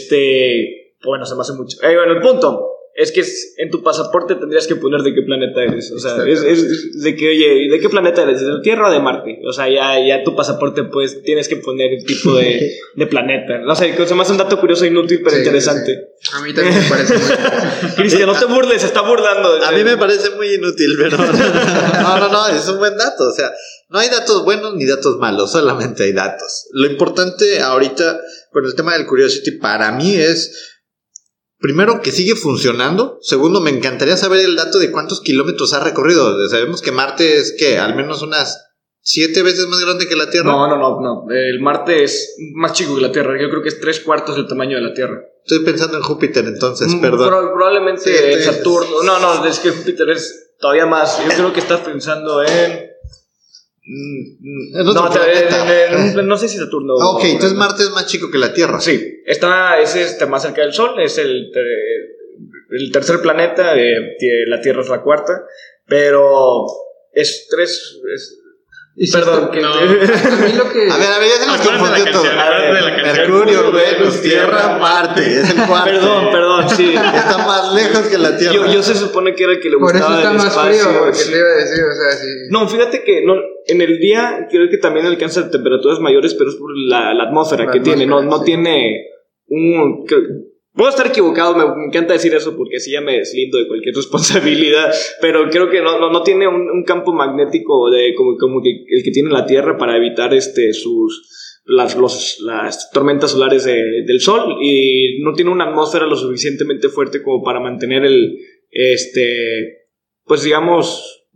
Este, 0.00 0.94
bueno, 1.04 1.24
se 1.26 1.34
me 1.34 1.42
hace 1.42 1.52
mucho. 1.52 1.76
Eh, 1.82 1.94
bueno, 1.96 2.12
el 2.14 2.20
punto 2.20 2.70
es 2.94 3.12
que 3.12 3.22
en 3.62 3.68
tu 3.70 3.82
pasaporte 3.82 4.36
tendrías 4.36 4.66
que 4.66 4.76
poner 4.76 5.02
de 5.02 5.12
qué 5.14 5.20
planeta 5.20 5.62
eres. 5.62 5.92
O 5.92 5.98
sea, 5.98 6.16
es, 6.26 6.42
es- 6.42 7.02
de 7.02 7.14
que, 7.14 7.28
oye, 7.28 7.68
¿de 7.68 7.78
qué 7.78 7.90
planeta 7.90 8.22
eres? 8.22 8.40
¿De 8.40 8.50
la 8.50 8.62
Tierra 8.62 8.88
o 8.88 8.92
de 8.92 9.00
Marte? 9.00 9.38
O 9.46 9.52
sea, 9.52 9.68
ya, 9.68 10.02
ya 10.04 10.24
tu 10.24 10.34
pasaporte, 10.34 10.84
pues, 10.84 11.22
tienes 11.22 11.46
que 11.48 11.56
poner 11.56 11.92
el 11.92 12.04
tipo 12.06 12.34
de, 12.36 12.72
de 12.94 13.06
planeta. 13.06 13.58
No 13.58 13.74
sé, 13.76 13.94
se 14.06 14.14
me 14.14 14.22
hace 14.22 14.32
un 14.32 14.38
dato 14.38 14.58
curioso 14.58 14.86
e 14.86 14.88
inútil, 14.88 15.18
pero 15.22 15.32
Sí, 15.32 15.42
interesante. 15.42 15.94
sí. 15.94 16.00
A 16.32 16.40
mí 16.40 16.54
también 16.54 16.82
me 16.82 16.88
parece 16.88 17.14
muy 17.14 17.22
interesante. 17.22 17.94
Cristian, 17.96 18.26
no 18.26 18.38
te 18.38 18.44
burles, 18.46 18.80
se 18.80 18.88
está 18.88 19.02
burlando. 19.02 19.64
A 19.64 19.72
mí 19.72 19.84
me 19.84 19.96
parece 19.96 20.30
muy 20.30 20.54
inútil, 20.54 20.96
pero 20.98 21.18
no, 21.18 22.18
no, 22.18 22.28
no, 22.28 22.48
es 22.48 22.68
un 22.68 22.78
buen 22.78 22.96
dato. 22.96 23.28
O 23.28 23.32
sea, 23.32 23.50
no 23.88 23.98
hay 23.98 24.08
datos 24.08 24.44
buenos 24.44 24.74
ni 24.74 24.86
datos 24.86 25.18
malos, 25.18 25.52
solamente 25.52 26.04
hay 26.04 26.12
datos. 26.12 26.66
Lo 26.72 26.86
importante 26.86 27.60
ahorita 27.60 28.20
con 28.50 28.64
el 28.64 28.74
tema 28.74 28.94
del 28.94 29.06
Curiosity 29.06 29.52
para 29.52 29.92
mí 29.92 30.14
es, 30.14 30.80
primero, 31.58 32.00
que 32.00 32.12
sigue 32.12 32.34
funcionando. 32.34 33.18
Segundo, 33.22 33.60
me 33.60 33.70
encantaría 33.70 34.16
saber 34.16 34.44
el 34.44 34.56
dato 34.56 34.78
de 34.78 34.90
cuántos 34.90 35.20
kilómetros 35.20 35.72
ha 35.72 35.80
recorrido. 35.80 36.36
Sabemos 36.48 36.82
que 36.82 36.92
Marte 36.92 37.36
es 37.36 37.54
que 37.58 37.78
al 37.78 37.94
menos 37.94 38.22
unas 38.22 38.65
siete 39.08 39.42
veces 39.44 39.66
más 39.68 39.78
grande 39.80 40.08
que 40.08 40.16
la 40.16 40.28
Tierra. 40.28 40.50
No, 40.50 40.66
no, 40.66 40.76
no, 40.76 41.00
no. 41.00 41.32
El 41.32 41.60
Marte 41.60 42.02
es 42.02 42.36
más 42.54 42.72
chico 42.72 42.96
que 42.96 43.02
la 43.02 43.12
Tierra. 43.12 43.40
Yo 43.40 43.48
creo 43.48 43.62
que 43.62 43.68
es 43.68 43.78
tres 43.80 44.00
cuartos 44.00 44.34
del 44.34 44.48
tamaño 44.48 44.76
de 44.76 44.82
la 44.82 44.92
Tierra. 44.94 45.22
Estoy 45.44 45.64
pensando 45.64 45.96
en 45.96 46.02
Júpiter 46.02 46.44
entonces, 46.44 46.88
Mm, 46.88 47.00
perdón. 47.00 47.28
pro- 47.28 47.54
probablemente 47.54 48.02
Sí, 48.36 48.42
Saturno. 48.42 49.04
No, 49.04 49.20
no, 49.20 49.46
es 49.46 49.60
que 49.60 49.70
Júpiter 49.70 50.10
es 50.10 50.54
todavía 50.58 50.86
más. 50.86 51.22
Yo 51.24 51.30
creo 51.36 51.52
que 51.52 51.60
estás 51.60 51.80
pensando 51.82 52.42
en. 52.42 52.90
mm, 53.84 54.88
otro 54.88 55.02
no, 55.04 55.10
te- 55.10 55.18
planeta. 55.20 55.86
en- 56.12 56.18
en- 56.18 56.26
no 56.26 56.36
sé 56.36 56.48
si 56.48 56.58
Saturno. 56.58 56.94
Ah, 57.00 57.10
ok, 57.10 57.24
entonces 57.26 57.56
Marte 57.56 57.84
es 57.84 57.90
más 57.90 58.06
chico 58.06 58.28
que 58.30 58.38
la 58.38 58.52
Tierra. 58.52 58.80
Sí, 58.80 59.22
está, 59.24 59.80
es 59.80 59.94
este, 59.94 60.26
más 60.26 60.42
cerca 60.42 60.62
del 60.62 60.72
Sol, 60.72 61.00
es 61.00 61.16
el, 61.18 61.52
el 62.70 62.90
tercer 62.90 63.20
planeta, 63.20 63.78
eh, 63.78 64.16
la 64.48 64.60
Tierra 64.60 64.80
es 64.82 64.88
la 64.88 65.00
cuarta, 65.02 65.44
pero 65.86 66.64
es 67.12 67.46
tres... 67.48 68.00
es- 68.12 68.40
perdón, 69.12 69.50
que 69.50 69.60
no. 69.60 69.74
A 69.74 69.80
mí 69.82 70.52
lo 70.56 70.70
que... 70.72 70.90
A 70.90 70.96
ver, 70.96 71.12
a 71.12 71.18
ver, 71.18 71.28
ya 71.28 71.36
se 71.36 71.46
nos 71.46 71.56
confundió 71.60 72.04
todo. 72.12 72.22
canción, 72.22 72.38
acuérdate 72.38 72.66
de 72.66 72.80
la 72.80 72.96
canción. 72.96 73.16
Mercurio, 73.16 73.72
Venus, 73.72 74.22
Tierra, 74.22 74.78
Marte. 74.78 75.20
Es 75.40 75.50
el 75.50 75.66
cuarto. 75.66 75.84
Perdón, 75.90 76.28
perdón, 76.32 76.70
sí. 76.70 76.94
Está 76.94 77.38
más 77.46 77.74
lejos 77.74 78.06
que 78.08 78.16
la 78.18 78.36
Tierra. 78.38 78.54
Yo, 78.54 78.66
yo 78.72 78.82
se 78.82 78.94
supone 78.94 79.34
que 79.34 79.44
era 79.44 79.52
el 79.52 79.60
que 79.60 79.68
le 79.68 79.76
Por 79.78 79.94
eso 79.94 79.98
gustaba 80.04 80.16
está 80.16 80.28
del 80.30 80.38
más 80.38 80.46
espacio. 80.46 80.84
frío, 80.84 80.98
porque 81.00 81.14
sí. 81.14 81.30
te 81.32 81.38
iba 81.38 81.48
a 81.48 81.54
decir, 81.56 81.84
o 81.84 81.94
sea, 81.94 82.18
sí. 82.18 82.26
No, 82.50 82.68
fíjate 82.68 83.04
que 83.04 83.24
no, 83.26 83.34
en 83.66 83.80
el 83.82 83.98
día 83.98 84.46
creo 84.50 84.70
que 84.70 84.78
también 84.78 85.04
alcanza 85.06 85.50
temperaturas 85.50 86.00
mayores, 86.00 86.34
pero 86.34 86.48
es 86.50 86.56
por 86.56 86.70
la, 86.74 87.12
la 87.12 87.24
atmósfera 87.24 87.64
La 87.66 87.72
que 87.72 87.80
tiene, 87.80 88.06
no, 88.06 88.22
no 88.22 88.38
sí. 88.38 88.44
tiene 88.46 89.04
un... 89.48 90.06
que- 90.06 90.55
Puedo 90.76 90.90
estar 90.90 91.06
equivocado, 91.06 91.56
me, 91.56 91.64
me 91.74 91.86
encanta 91.86 92.12
decir 92.12 92.34
eso 92.34 92.54
porque 92.56 92.76
así 92.76 92.92
ya 92.92 93.00
me 93.00 93.16
deslindo 93.18 93.56
de 93.58 93.66
cualquier 93.66 93.94
responsabilidad, 93.96 94.92
pero 95.22 95.48
creo 95.50 95.70
que 95.70 95.80
no, 95.80 95.98
no, 95.98 96.10
no 96.12 96.22
tiene 96.22 96.46
un, 96.46 96.68
un 96.70 96.84
campo 96.84 97.12
magnético 97.12 97.90
de, 97.90 98.14
como, 98.14 98.36
como 98.36 98.62
que 98.62 98.70
el 98.88 99.02
que 99.02 99.10
tiene 99.10 99.30
la 99.30 99.46
Tierra 99.46 99.78
para 99.78 99.96
evitar 99.96 100.34
este, 100.34 100.72
sus, 100.74 101.60
las, 101.64 101.96
los, 101.96 102.38
las 102.40 102.90
tormentas 102.90 103.30
solares 103.32 103.64
de- 103.64 104.02
del 104.06 104.20
Sol 104.20 104.56
y 104.62 105.18
no 105.22 105.32
tiene 105.32 105.50
una 105.50 105.64
atmósfera 105.70 106.06
lo 106.06 106.14
suficientemente 106.14 106.88
fuerte 106.90 107.22
como 107.22 107.42
para 107.42 107.58
mantener 107.58 108.04
el, 108.04 108.36
este, 108.70 109.88
pues 110.24 110.42
digamos, 110.42 111.26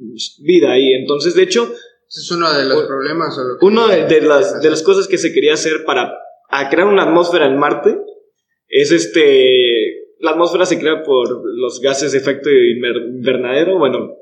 vida 0.43 0.73
ahí. 0.73 0.93
Entonces, 0.93 1.35
de 1.35 1.43
hecho, 1.45 1.73
es 2.09 2.31
uno 2.31 2.53
de 2.53 2.65
los 2.67 2.83
problemas. 2.85 3.37
O 3.39 3.43
lo 3.45 3.59
que- 3.59 3.65
una 3.67 3.87
de, 3.89 4.05
de 4.07 4.21
las, 4.27 4.61
de 4.61 4.71
las 4.71 4.83
cosas 4.83 5.09
que 5.09 5.19
se 5.19 5.33
quería 5.33 5.55
hacer 5.55 5.85
para 5.85 6.13
a 6.53 6.69
crear 6.69 6.89
una 6.89 7.05
atmósfera 7.05 7.47
en 7.47 7.57
Marte 7.59 7.97
es 8.71 8.93
este. 8.93 9.97
La 10.21 10.33
atmósfera 10.33 10.67
se 10.67 10.79
crea 10.79 11.03
por 11.03 11.29
los 11.45 11.81
gases 11.81 12.13
de 12.13 12.19
efecto 12.19 12.49
inver- 12.51 13.09
invernadero. 13.17 13.79
Bueno, 13.79 14.15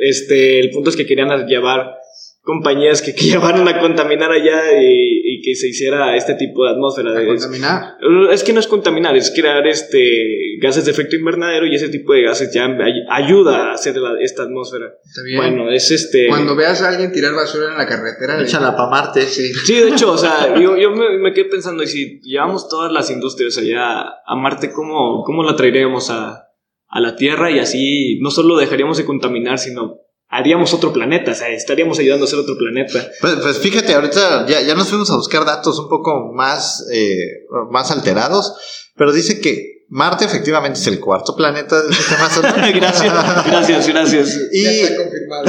este, 0.00 0.60
el 0.60 0.70
punto 0.70 0.90
es 0.90 0.96
que 0.96 1.06
querían 1.06 1.46
llevar 1.46 1.94
compañías 2.42 3.02
que, 3.02 3.14
que 3.16 3.24
a 3.68 3.80
contaminar 3.80 4.30
allá 4.30 4.80
y, 4.80 5.27
y 5.38 5.42
que 5.42 5.54
se 5.54 5.68
hiciera 5.68 6.16
este 6.16 6.34
tipo 6.34 6.64
de 6.64 6.70
atmósfera. 6.72 7.10
A 7.10 7.14
de- 7.20 7.26
contaminar. 7.26 7.96
es 8.32 8.42
que 8.44 8.52
no 8.52 8.60
es 8.60 8.66
contaminar, 8.66 9.16
es 9.16 9.30
crear 9.34 9.66
este 9.66 10.58
gases 10.60 10.84
de 10.84 10.90
efecto 10.90 11.16
invernadero 11.16 11.66
y 11.66 11.74
ese 11.74 11.88
tipo 11.88 12.12
de 12.12 12.22
gases 12.22 12.52
ya 12.52 12.64
ay- 12.66 13.02
ayuda 13.10 13.70
a 13.70 13.72
hacer 13.72 13.96
la- 13.96 14.20
esta 14.20 14.42
atmósfera. 14.44 14.86
Está 15.04 15.22
bien. 15.22 15.38
Bueno, 15.38 15.70
es 15.70 15.90
este. 15.90 16.28
Cuando 16.28 16.56
veas 16.56 16.82
a 16.82 16.88
alguien 16.90 17.12
tirar 17.12 17.34
basura 17.34 17.70
en 17.72 17.78
la 17.78 17.86
carretera, 17.86 18.40
Échala 18.42 18.76
para 18.76 18.90
Marte. 18.90 19.22
sí. 19.22 19.52
Sí, 19.64 19.74
de 19.74 19.90
hecho, 19.90 20.12
o 20.12 20.18
sea, 20.18 20.58
yo, 20.60 20.76
yo 20.76 20.90
me, 20.92 21.18
me 21.18 21.32
quedé 21.32 21.46
pensando, 21.46 21.82
y 21.82 21.86
si 21.86 22.20
llevamos 22.22 22.68
todas 22.68 22.92
las 22.92 23.10
industrias 23.10 23.56
allá 23.58 24.00
a 24.26 24.36
Marte, 24.36 24.70
¿cómo, 24.72 25.22
cómo 25.24 25.42
la 25.42 25.56
traeríamos 25.56 26.10
a, 26.10 26.44
a 26.88 27.00
la 27.00 27.16
Tierra? 27.16 27.50
Y 27.50 27.58
así 27.58 28.18
no 28.20 28.30
solo 28.30 28.56
dejaríamos 28.56 28.96
de 28.98 29.04
contaminar, 29.04 29.58
sino 29.58 29.98
haríamos 30.28 30.74
otro 30.74 30.92
planeta, 30.92 31.32
o 31.32 31.34
sea, 31.34 31.48
estaríamos 31.48 31.98
ayudando 31.98 32.24
a 32.24 32.28
hacer 32.28 32.38
otro 32.38 32.56
planeta. 32.56 33.10
Pues, 33.20 33.34
pues 33.36 33.58
fíjate, 33.58 33.94
ahorita 33.94 34.46
ya, 34.46 34.60
ya 34.60 34.74
nos 34.74 34.88
fuimos 34.88 35.10
a 35.10 35.16
buscar 35.16 35.44
datos 35.44 35.78
un 35.78 35.88
poco 35.88 36.32
más, 36.32 36.86
eh, 36.92 37.46
más 37.70 37.90
alterados, 37.90 38.54
pero 38.96 39.12
dice 39.12 39.40
que 39.40 39.78
Marte 39.90 40.26
efectivamente 40.26 40.78
es 40.78 40.86
el 40.86 41.00
cuarto 41.00 41.34
planeta 41.34 41.82
del 41.82 41.94
sistema 41.94 42.28
solar. 42.28 42.72
gracias, 42.74 43.12
gracias, 43.46 43.88
gracias. 43.88 44.38
Y 44.52 44.64
Ya 44.64 44.70
está 44.70 44.96
confirmado. 44.96 45.44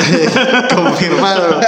confirmado. 0.75 1.61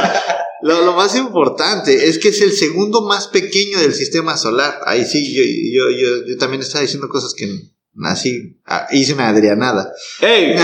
Lo, 0.62 0.86
lo 0.86 0.94
más 0.94 1.16
importante 1.18 2.08
es 2.08 2.18
que 2.18 2.30
es 2.30 2.40
el 2.42 2.54
segundo 2.54 3.02
más 3.02 3.28
pequeño 3.28 3.80
del 3.80 3.94
sistema 3.94 4.38
solar. 4.38 4.80
Ahí 4.86 5.04
sí, 5.04 5.36
yo, 5.36 5.44
yo, 5.44 5.90
yo, 5.90 6.26
yo 6.28 6.38
también 6.38 6.62
estaba 6.62 6.84
diciendo 6.84 7.10
cosas 7.10 7.34
que 7.34 7.46
así 8.04 8.60
ah, 8.66 8.88
hice 8.92 9.14
una 9.14 9.30
adrianada. 9.30 9.92
¡Ey! 10.22 10.56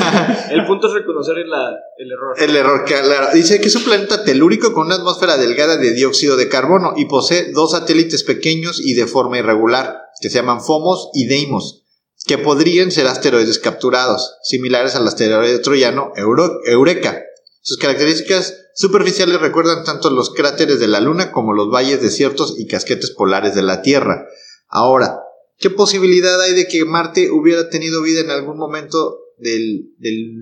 el 0.50 0.64
punto 0.66 0.88
es 0.88 0.94
reconocer 0.94 1.36
el 1.38 1.52
error. 1.52 2.34
El 2.38 2.56
error, 2.56 2.84
claro. 2.84 3.28
Dice 3.32 3.60
que 3.60 3.68
es 3.68 3.76
un 3.76 3.84
planeta 3.84 4.24
telúrico 4.24 4.72
con 4.72 4.86
una 4.86 4.96
atmósfera 4.96 5.36
delgada 5.36 5.76
de 5.76 5.92
dióxido 5.92 6.36
de 6.36 6.48
carbono 6.48 6.94
y 6.96 7.06
posee 7.06 7.52
dos 7.52 7.72
satélites 7.72 8.22
pequeños 8.22 8.80
y 8.80 8.94
de 8.94 9.06
forma 9.06 9.38
irregular, 9.38 10.02
que 10.20 10.30
se 10.30 10.36
llaman 10.36 10.60
Fomos 10.62 11.10
y 11.14 11.26
Deimos, 11.26 11.84
que 12.26 12.38
podrían 12.38 12.90
ser 12.90 13.06
asteroides 13.06 13.58
capturados, 13.58 14.36
similares 14.42 14.94
al 14.94 15.06
asteroide 15.06 15.58
troyano 15.58 16.12
Euro- 16.16 16.60
Eureka. 16.64 17.22
Sus 17.62 17.78
características 17.78 18.54
superficiales 18.74 19.40
recuerdan 19.40 19.82
tanto 19.84 20.10
los 20.10 20.32
cráteres 20.32 20.78
de 20.78 20.86
la 20.86 21.00
Luna 21.00 21.32
como 21.32 21.52
los 21.52 21.68
valles 21.68 22.00
desiertos 22.00 22.54
y 22.58 22.68
casquetes 22.68 23.10
polares 23.10 23.54
de 23.56 23.62
la 23.62 23.82
Tierra. 23.82 24.26
Ahora, 24.68 25.20
¿qué 25.58 25.70
posibilidad 25.70 26.40
hay 26.42 26.54
de 26.54 26.66
que 26.68 26.84
Marte 26.84 27.30
hubiera 27.30 27.68
tenido 27.70 28.02
vida 28.02 28.20
en 28.20 28.30
algún 28.30 28.56
momento 28.58 29.18
del, 29.38 29.90
del, 29.98 30.32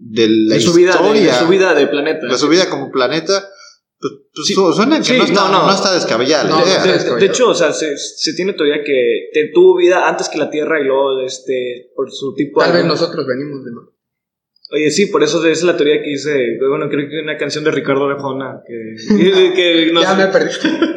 de 0.00 0.28
la 0.28 0.54
de 0.54 0.60
su 0.60 0.72
vida 0.74 0.92
de, 0.92 0.96
historia? 0.98 1.32
de 1.32 1.38
su 1.38 1.48
vida 1.48 1.74
de 1.74 1.86
planeta. 1.86 2.26
la 2.26 2.38
su 2.38 2.48
vida 2.48 2.68
como 2.70 2.90
planeta, 2.90 3.48
pues, 4.00 4.12
pues, 4.32 4.46
Sí. 4.46 4.54
su- 4.54 4.72
suena 4.72 4.98
que 4.98 5.04
Sí, 5.04 5.18
no, 5.18 5.24
está, 5.24 5.48
no, 5.48 5.60
no. 5.60 5.66
no 5.66 5.74
está 5.74 5.92
descabellada 5.94 6.44
la 6.44 6.64
idea. 6.64 6.82
de, 7.14 7.16
de 7.16 7.26
hecho, 7.26 7.48
o 7.50 7.54
sea, 7.54 7.72
se, 7.72 7.96
se 7.98 8.32
tiene 8.34 8.52
teoría 8.52 8.82
que 8.84 9.28
te- 9.32 9.50
tuvo 9.52 9.76
vida 9.76 10.08
antes 10.08 10.28
que 10.28 10.38
la 10.38 10.50
Tierra 10.50 10.80
y 10.80 10.84
luego, 10.84 11.20
este, 11.22 11.90
por 11.96 12.10
su 12.12 12.34
tipo 12.34 12.60
Tal 12.60 12.70
de... 12.72 12.78
vez 12.78 12.86
nosotros 12.86 13.26
venimos 13.26 13.64
de 13.64 13.72
Marte. 13.72 13.97
Oye, 14.70 14.90
sí, 14.90 15.06
por 15.06 15.22
eso 15.24 15.42
es 15.46 15.62
la 15.62 15.76
teoría 15.78 16.02
que 16.02 16.10
dice, 16.10 16.58
bueno, 16.68 16.90
creo 16.90 17.08
que 17.08 17.20
una 17.22 17.38
canción 17.38 17.64
de 17.64 17.70
Ricardo 17.70 18.04
Arjona 18.06 18.60
que, 18.66 18.96
que 19.54 19.90
nos- 19.92 20.02
Ya 20.02 20.14
me 20.14 20.26
perdí. 20.26 20.52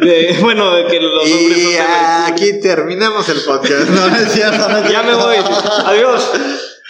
de- 0.05 0.35
bueno, 0.41 0.75
de 0.75 0.85
que 0.87 0.99
los 0.99 1.23
hombres 1.23 1.57
Y 1.57 1.71
de- 1.71 1.79
aquí 1.79 2.59
terminamos 2.61 3.29
el 3.29 3.37
podcast. 3.45 3.89
No, 3.89 4.09
no 4.09 4.15
es 4.17 4.31
cierto, 4.33 4.67
no 4.67 4.77
es 4.79 4.91
Ya 4.91 5.03
me 5.03 5.15
voy. 5.15 5.35
Adiós. 5.85 6.31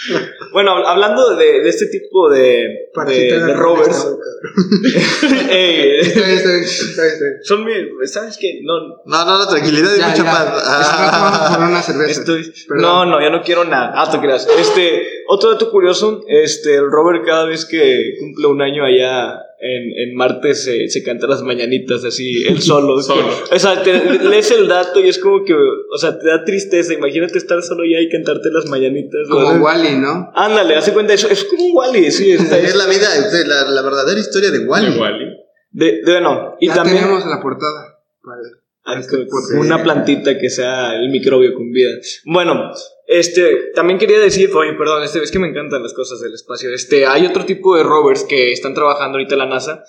Bueno, 0.51 0.71
hab- 0.75 0.85
hablando 0.85 1.35
de, 1.35 1.61
de 1.61 1.69
este 1.69 1.85
tipo 1.87 2.29
de, 2.29 2.89
de, 3.07 3.39
de 3.39 3.53
rovers, 3.53 4.17
ey, 5.49 5.99
Está 6.01 6.19
bien, 6.19 6.37
está 6.37 6.49
bien, 6.51 6.63
está 6.63 7.01
bien, 7.03 7.13
está 7.13 7.25
bien. 7.25 7.37
son 7.43 7.63
mi, 7.65 7.73
¿sabes 8.07 8.37
qué? 8.39 8.59
No, 8.63 8.79
No, 9.05 9.25
no, 9.25 9.37
no, 9.37 9.47
tranquilidad 9.47 9.95
y 9.95 9.99
Ya, 9.99 10.09
mucha 10.09 10.23
ya. 10.23 10.31
paz. 10.31 10.81
Estamos 10.81 11.11
tomando 11.11 11.57
por 11.57 11.67
una 11.69 11.81
cerveza. 11.81 12.19
Estoy... 12.19 12.53
Perdón. 12.67 12.81
No, 12.83 13.05
no, 13.05 13.21
ya 13.21 13.29
no 13.29 13.41
quiero 13.43 13.63
nada. 13.63 13.93
Ah, 13.95 14.09
te 14.11 14.19
creas. 14.19 14.47
Este, 14.59 15.23
otro 15.27 15.51
dato 15.51 15.69
curioso, 15.71 16.23
este, 16.27 16.75
el 16.75 16.91
Robert 16.91 17.23
cada 17.25 17.45
vez 17.45 17.65
que 17.65 18.15
cumple 18.19 18.47
un 18.47 18.61
año 18.61 18.83
allá 18.83 19.39
en, 19.61 20.09
en 20.09 20.15
Marte 20.15 20.55
se, 20.55 20.89
se 20.89 21.03
canta 21.03 21.27
las 21.27 21.43
mañanitas 21.43 22.03
así, 22.03 22.43
él 22.47 22.61
solo. 22.61 23.01
Solo. 23.01 23.27
O 23.51 23.59
sea, 23.59 23.81
te, 23.83 24.19
lees 24.19 24.49
el 24.51 24.67
dato 24.67 24.99
y 24.99 25.07
es 25.09 25.19
como 25.19 25.43
que, 25.45 25.53
o 25.53 25.97
sea, 25.97 26.17
te 26.17 26.27
da 26.27 26.43
tristeza. 26.43 26.93
Imagínate 26.93 27.37
estar 27.37 27.61
solo 27.61 27.83
allá 27.83 28.01
y 28.01 28.09
cantarte 28.09 28.49
las 28.51 28.65
mañanitas. 28.67 29.27
Como. 29.29 29.63
Wally, 29.63 29.97
¿no? 29.97 30.31
Ándale, 30.33 30.75
hace 30.75 30.93
cuenta, 30.93 31.13
eso 31.13 31.27
es 31.29 31.43
como 31.45 31.63
un 31.65 31.71
Wally, 31.75 32.11
sí. 32.11 32.31
Está, 32.41 32.57
Es 32.57 32.75
la 32.75 32.87
vida, 32.87 33.15
es 33.15 33.47
la, 33.47 33.69
la 33.69 33.81
verdadera 33.81 34.19
historia 34.19 34.51
de 34.51 34.65
Wally. 34.67 34.97
De, 35.71 35.85
de- 35.85 36.01
bueno, 36.05 36.55
y 36.59 36.67
ya 36.67 36.75
también 36.75 36.97
tenemos 36.97 37.25
la 37.25 37.39
portada. 37.41 37.99
Vale. 38.23 38.60
Ah, 38.83 38.99
una 39.59 39.83
plantita 39.83 40.37
que 40.39 40.49
sea 40.49 40.95
el 40.95 41.09
microbio 41.09 41.53
con 41.53 41.71
vida. 41.71 41.91
Bueno, 42.25 42.71
este, 43.07 43.71
también 43.75 43.99
quería 43.99 44.19
decir, 44.19 44.49
oye, 44.55 44.73
perdón, 44.73 45.03
este, 45.03 45.19
es 45.23 45.31
que 45.31 45.37
me 45.39 45.47
encantan 45.49 45.83
las 45.83 45.93
cosas 45.93 46.19
del 46.19 46.33
espacio. 46.33 46.73
Este, 46.73 47.05
hay 47.05 47.25
otro 47.27 47.45
tipo 47.45 47.75
de 47.77 47.83
rovers 47.83 48.23
que 48.23 48.51
están 48.51 48.73
trabajando 48.73 49.17
ahorita 49.17 49.35
en 49.35 49.39
la 49.39 49.45
NASA, 49.45 49.83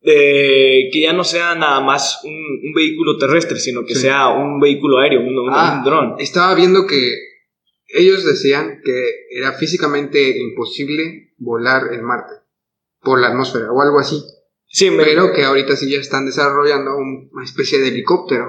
eh, 0.00 0.88
que 0.92 1.00
ya 1.02 1.12
no 1.12 1.24
sea 1.24 1.54
nada 1.56 1.80
más 1.80 2.20
un, 2.24 2.32
un 2.32 2.72
vehículo 2.74 3.18
terrestre, 3.18 3.58
sino 3.58 3.84
que 3.84 3.94
Sí. 3.94 4.02
sea 4.02 4.28
un 4.28 4.60
vehículo 4.60 4.98
aéreo, 4.98 5.20
un, 5.20 5.38
un- 5.38 5.50
Ah, 5.52 5.76
un 5.78 5.84
dron. 5.84 6.14
Estaba 6.18 6.54
viendo 6.54 6.86
que 6.86 7.14
ellos 7.88 8.24
decían 8.24 8.80
que 8.84 9.26
era 9.30 9.52
físicamente 9.52 10.38
imposible 10.38 11.32
volar 11.36 11.92
en 11.92 12.02
Marte 12.02 12.34
por 13.02 13.20
la 13.20 13.28
atmósfera 13.28 13.70
o 13.72 13.82
algo 13.82 13.98
así. 13.98 14.22
Sí, 14.70 14.90
me- 14.90 15.04
Pero 15.04 15.32
que 15.32 15.44
ahorita 15.44 15.76
sí 15.76 15.90
ya 15.90 15.98
están 15.98 16.26
desarrollando 16.26 16.96
un- 16.96 17.30
una 17.32 17.44
especie 17.44 17.78
de 17.80 17.88
helicóptero. 17.88 18.44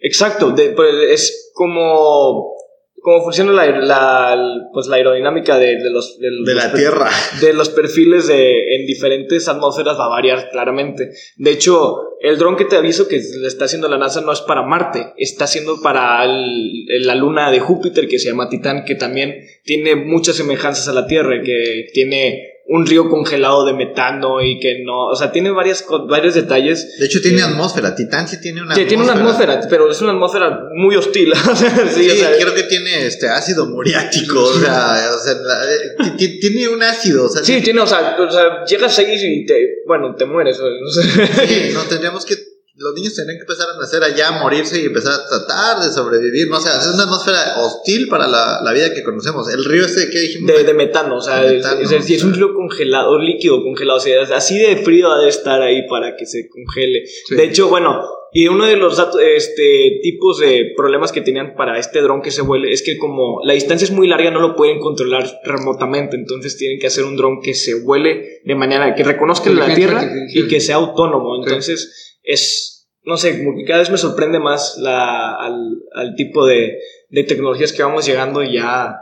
Exacto, 0.00 0.50
de- 0.50 0.70
pues, 0.70 0.94
es 1.10 1.50
como, 1.54 2.52
como 3.00 3.22
funciona 3.24 3.52
la, 3.52 3.66
la- 3.80 4.36
pues, 4.72 4.86
la 4.86 4.96
aerodinámica 4.96 5.58
de, 5.58 5.76
de 5.78 5.90
los, 5.90 6.18
de, 6.18 6.26
De 6.26 6.54
los 6.54 6.64
la 6.64 6.72
Tierra. 6.72 7.10
de 7.40 7.52
los 7.54 7.68
perfiles 7.70 8.26
de, 8.28 8.76
en 8.76 8.86
diferentes 8.86 9.48
atmósferas 9.48 9.98
va 9.98 10.06
a 10.06 10.10
variar 10.10 10.50
claramente. 10.50 11.10
De 11.36 11.50
hecho, 11.50 11.96
el 12.20 12.36
dron 12.38 12.56
que 12.56 12.64
te 12.64 12.76
aviso 12.76 13.08
que 13.08 13.16
le 13.16 13.48
está 13.48 13.64
haciendo 13.64 13.88
la 13.88 13.98
NASA 13.98 14.20
no 14.20 14.32
es 14.32 14.40
para 14.42 14.62
Marte, 14.62 15.12
está 15.16 15.44
haciendo 15.44 15.80
para 15.82 16.24
el- 16.24 16.84
la 17.06 17.14
luna 17.14 17.50
de 17.50 17.60
Júpiter 17.60 18.06
que 18.08 18.18
se 18.18 18.28
llama 18.28 18.48
Titán, 18.48 18.84
que 18.84 18.94
también 18.94 19.34
tiene 19.64 19.96
muchas 19.96 20.36
semejanzas 20.36 20.86
a 20.88 20.92
la 20.92 21.06
Tierra, 21.06 21.40
que 21.42 21.86
tiene 21.92 22.51
un 22.74 22.86
río 22.86 23.08
congelado 23.10 23.66
de 23.66 23.74
metano 23.74 24.40
y 24.40 24.58
que 24.58 24.82
no, 24.82 25.08
o 25.08 25.14
sea, 25.16 25.30
tiene 25.30 25.50
varias, 25.50 25.84
varios 26.08 26.34
detalles. 26.34 26.96
De 26.98 27.04
hecho, 27.06 27.20
tiene 27.20 27.42
atmósfera. 27.42 27.94
Titán 27.94 28.26
sí 28.26 28.40
tiene 28.40 28.62
una 28.62 28.74
Sí, 28.74 28.86
tiene 28.86 29.02
una 29.04 29.12
atmósfera, 29.12 29.60
pero 29.68 29.90
es 29.90 30.00
una 30.00 30.12
atmósfera 30.12 30.68
muy 30.74 30.96
hostil. 30.96 31.32
sí, 31.94 32.02
Sí, 32.04 32.10
o 32.10 32.14
sea, 32.14 32.32
creo 32.38 32.54
que 32.54 32.62
tiene 32.62 33.06
este 33.06 33.28
ácido 33.28 33.66
muriático. 33.66 34.42
O 34.42 34.54
sea, 34.54 35.10
o 35.14 35.18
sea, 35.22 35.34
la- 35.34 35.64
eh, 35.64 36.14
ti- 36.16 36.16
ti- 36.16 36.40
tiene 36.40 36.68
un 36.68 36.82
ácido. 36.82 37.26
O 37.26 37.28
sea, 37.28 37.44
sí, 37.44 37.60
tiene, 37.60 37.80
o 37.80 37.86
sea, 37.86 38.16
o 38.18 38.30
sea, 38.30 38.64
llegas 38.64 38.98
ahí 38.98 39.14
y 39.20 39.44
te, 39.44 39.54
bueno, 39.86 40.14
te 40.16 40.24
mueres. 40.24 40.58
o 40.58 40.88
sea, 40.90 41.46
Sí, 41.46 41.70
no 41.74 41.82
tendríamos 41.82 42.24
que. 42.24 42.36
Los 42.82 42.94
niños 42.94 43.14
tendrían 43.14 43.38
que 43.38 43.42
empezar 43.42 43.66
a 43.74 43.78
nacer 43.78 44.02
allá, 44.02 44.32
morirse 44.42 44.80
y 44.82 44.86
empezar 44.86 45.12
a 45.14 45.28
tratar 45.28 45.82
de 45.84 45.92
sobrevivir. 45.92 46.48
No 46.48 46.58
o 46.58 46.60
sea, 46.60 46.78
es 46.80 46.86
una 46.94 47.04
atmósfera 47.04 47.54
hostil 47.60 48.08
para 48.08 48.26
la, 48.28 48.60
la 48.62 48.72
vida 48.72 48.92
que 48.92 49.02
conocemos. 49.02 49.48
El 49.52 49.64
río 49.64 49.86
este 49.86 50.10
que 50.10 50.18
dijimos. 50.18 50.52
De, 50.52 50.64
de 50.64 50.74
metano, 50.74 51.16
o 51.16 51.20
sea, 51.20 51.40
De 51.42 51.46
es, 51.48 51.52
metano, 51.64 51.80
es- 51.80 51.92
es- 51.92 52.10
y 52.10 52.14
es 52.14 52.24
un 52.24 52.34
río 52.34 52.54
congelado, 52.54 53.18
líquido 53.20 53.62
congelado, 53.62 53.98
o 53.98 54.00
sea, 54.02 54.22
así 54.36 54.58
de 54.58 54.76
frío 54.76 55.10
ha 55.12 55.20
de 55.22 55.28
estar 55.28 55.62
ahí 55.62 55.86
para 55.88 56.16
que 56.16 56.26
se 56.26 56.48
congele. 56.48 57.06
Sí. 57.06 57.34
De 57.36 57.44
hecho, 57.44 57.68
bueno, 57.68 58.00
y 58.34 58.48
uno 58.48 58.64
de 58.64 58.76
los 58.76 58.98
este, 59.36 60.00
tipos 60.02 60.38
de 60.40 60.72
problemas 60.76 61.12
que 61.12 61.20
tenían 61.20 61.54
para 61.54 61.78
este 61.78 62.00
dron 62.00 62.22
que 62.22 62.30
se 62.30 62.40
vuele 62.42 62.72
es 62.72 62.80
que 62.82 62.96
como 62.96 63.40
la 63.44 63.52
distancia 63.52 63.84
es 63.84 63.90
muy 63.90 64.08
larga 64.08 64.30
no 64.30 64.40
lo 64.40 64.56
pueden 64.56 64.80
controlar 64.80 65.24
remotamente, 65.44 66.16
entonces 66.16 66.56
tienen 66.56 66.78
que 66.78 66.86
hacer 66.86 67.04
un 67.04 67.16
dron 67.16 67.40
que 67.42 67.52
se 67.54 67.74
vuele 67.82 68.40
de 68.44 68.54
manera 68.54 68.94
que 68.94 69.04
reconozca 69.04 69.50
la 69.50 69.74
Tierra 69.74 70.10
y 70.32 70.48
que 70.48 70.60
sea 70.60 70.76
autónomo, 70.76 71.36
Sí. 71.36 71.42
entonces 71.44 72.16
es... 72.22 72.71
No 73.04 73.16
sé, 73.16 73.38
como 73.42 73.56
que 73.56 73.64
cada 73.64 73.80
vez 73.80 73.90
me 73.90 73.98
sorprende 73.98 74.38
más 74.38 74.76
la, 74.78 75.34
al, 75.36 75.82
al 75.94 76.14
tipo 76.14 76.46
de, 76.46 76.78
de 77.10 77.24
tecnologías 77.24 77.72
que 77.72 77.82
vamos 77.82 78.06
llegando 78.06 78.42
y 78.44 78.54
ya, 78.54 78.96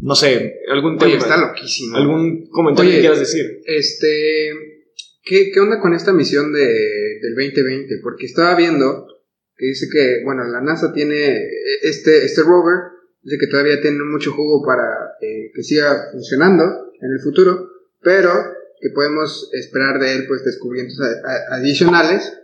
no 0.00 0.14
sé, 0.16 0.56
algún 0.68 0.94
Oye, 1.00 1.12
tema- 1.12 1.16
está 1.24 1.36
loquísimo. 1.36 1.96
¿Algún 1.96 2.48
comentario 2.50 2.88
Oye, 2.90 2.96
que 2.98 3.00
quieras 3.02 3.20
decir? 3.20 3.60
Este, 3.64 4.50
¿qué, 5.22 5.50
qué 5.52 5.60
onda 5.60 5.80
con 5.80 5.94
esta 5.94 6.12
misión 6.12 6.52
de, 6.52 6.66
del 7.22 7.34
2020? 7.36 7.94
Porque 8.02 8.26
estaba 8.26 8.56
viendo 8.56 9.06
que 9.56 9.66
dice 9.66 9.86
que, 9.92 10.22
bueno, 10.24 10.42
la 10.44 10.60
NASA 10.60 10.92
tiene 10.92 11.38
este, 11.82 12.24
este 12.24 12.42
rover, 12.42 12.90
dice 13.22 13.38
que 13.40 13.46
todavía 13.46 13.80
tiene 13.80 13.98
mucho 14.04 14.32
jugo 14.32 14.62
para 14.66 15.12
eh, 15.22 15.50
que 15.54 15.62
siga 15.62 16.08
funcionando 16.12 16.64
en 17.00 17.10
el 17.12 17.20
futuro, 17.22 17.66
pero 18.02 18.30
que 18.80 18.90
podemos 18.94 19.48
esperar 19.54 19.98
de 20.00 20.12
él 20.14 20.24
pues 20.26 20.44
descubrimientos 20.44 20.98
adicionales 21.50 22.38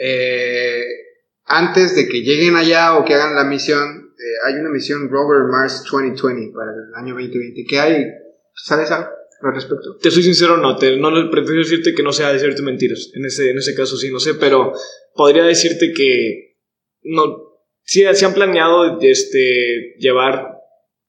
eh, 0.00 0.84
antes 1.44 1.96
de 1.96 2.08
que 2.08 2.22
lleguen 2.22 2.56
allá 2.56 2.96
o 2.96 3.04
que 3.04 3.14
hagan 3.14 3.34
la 3.34 3.44
misión. 3.44 4.12
eh, 4.18 4.46
hay 4.46 4.54
una 4.54 4.70
misión 4.70 5.08
Rover 5.08 5.44
Mars 5.50 5.84
2020 5.90 6.52
para 6.54 6.70
el 6.72 6.94
año 6.94 7.14
2020. 7.14 7.64
¿Qué 7.68 7.78
hay? 7.78 8.04
¿Sabes 8.54 8.90
algo? 8.90 9.18
al 9.40 9.54
respecto? 9.54 9.96
Te 9.98 10.10
soy 10.10 10.22
sincero, 10.22 10.56
no, 10.56 10.76
te, 10.76 10.96
no 10.96 11.10
prefiero 11.30 11.60
decirte 11.60 11.94
que 11.94 12.02
no 12.02 12.12
sea 12.12 12.32
decirte 12.32 12.62
mentiras. 12.62 13.10
En 13.14 13.24
ese, 13.24 13.50
en 13.50 13.58
ese 13.58 13.74
caso 13.74 13.96
sí, 13.96 14.10
no 14.10 14.18
sé, 14.18 14.34
pero 14.34 14.72
podría 15.14 15.44
decirte 15.44 15.92
que 15.92 16.56
no, 17.02 17.60
sí, 17.82 18.04
sí 18.14 18.24
han 18.24 18.34
planeado 18.34 18.98
este, 19.00 19.94
llevar, 19.98 20.57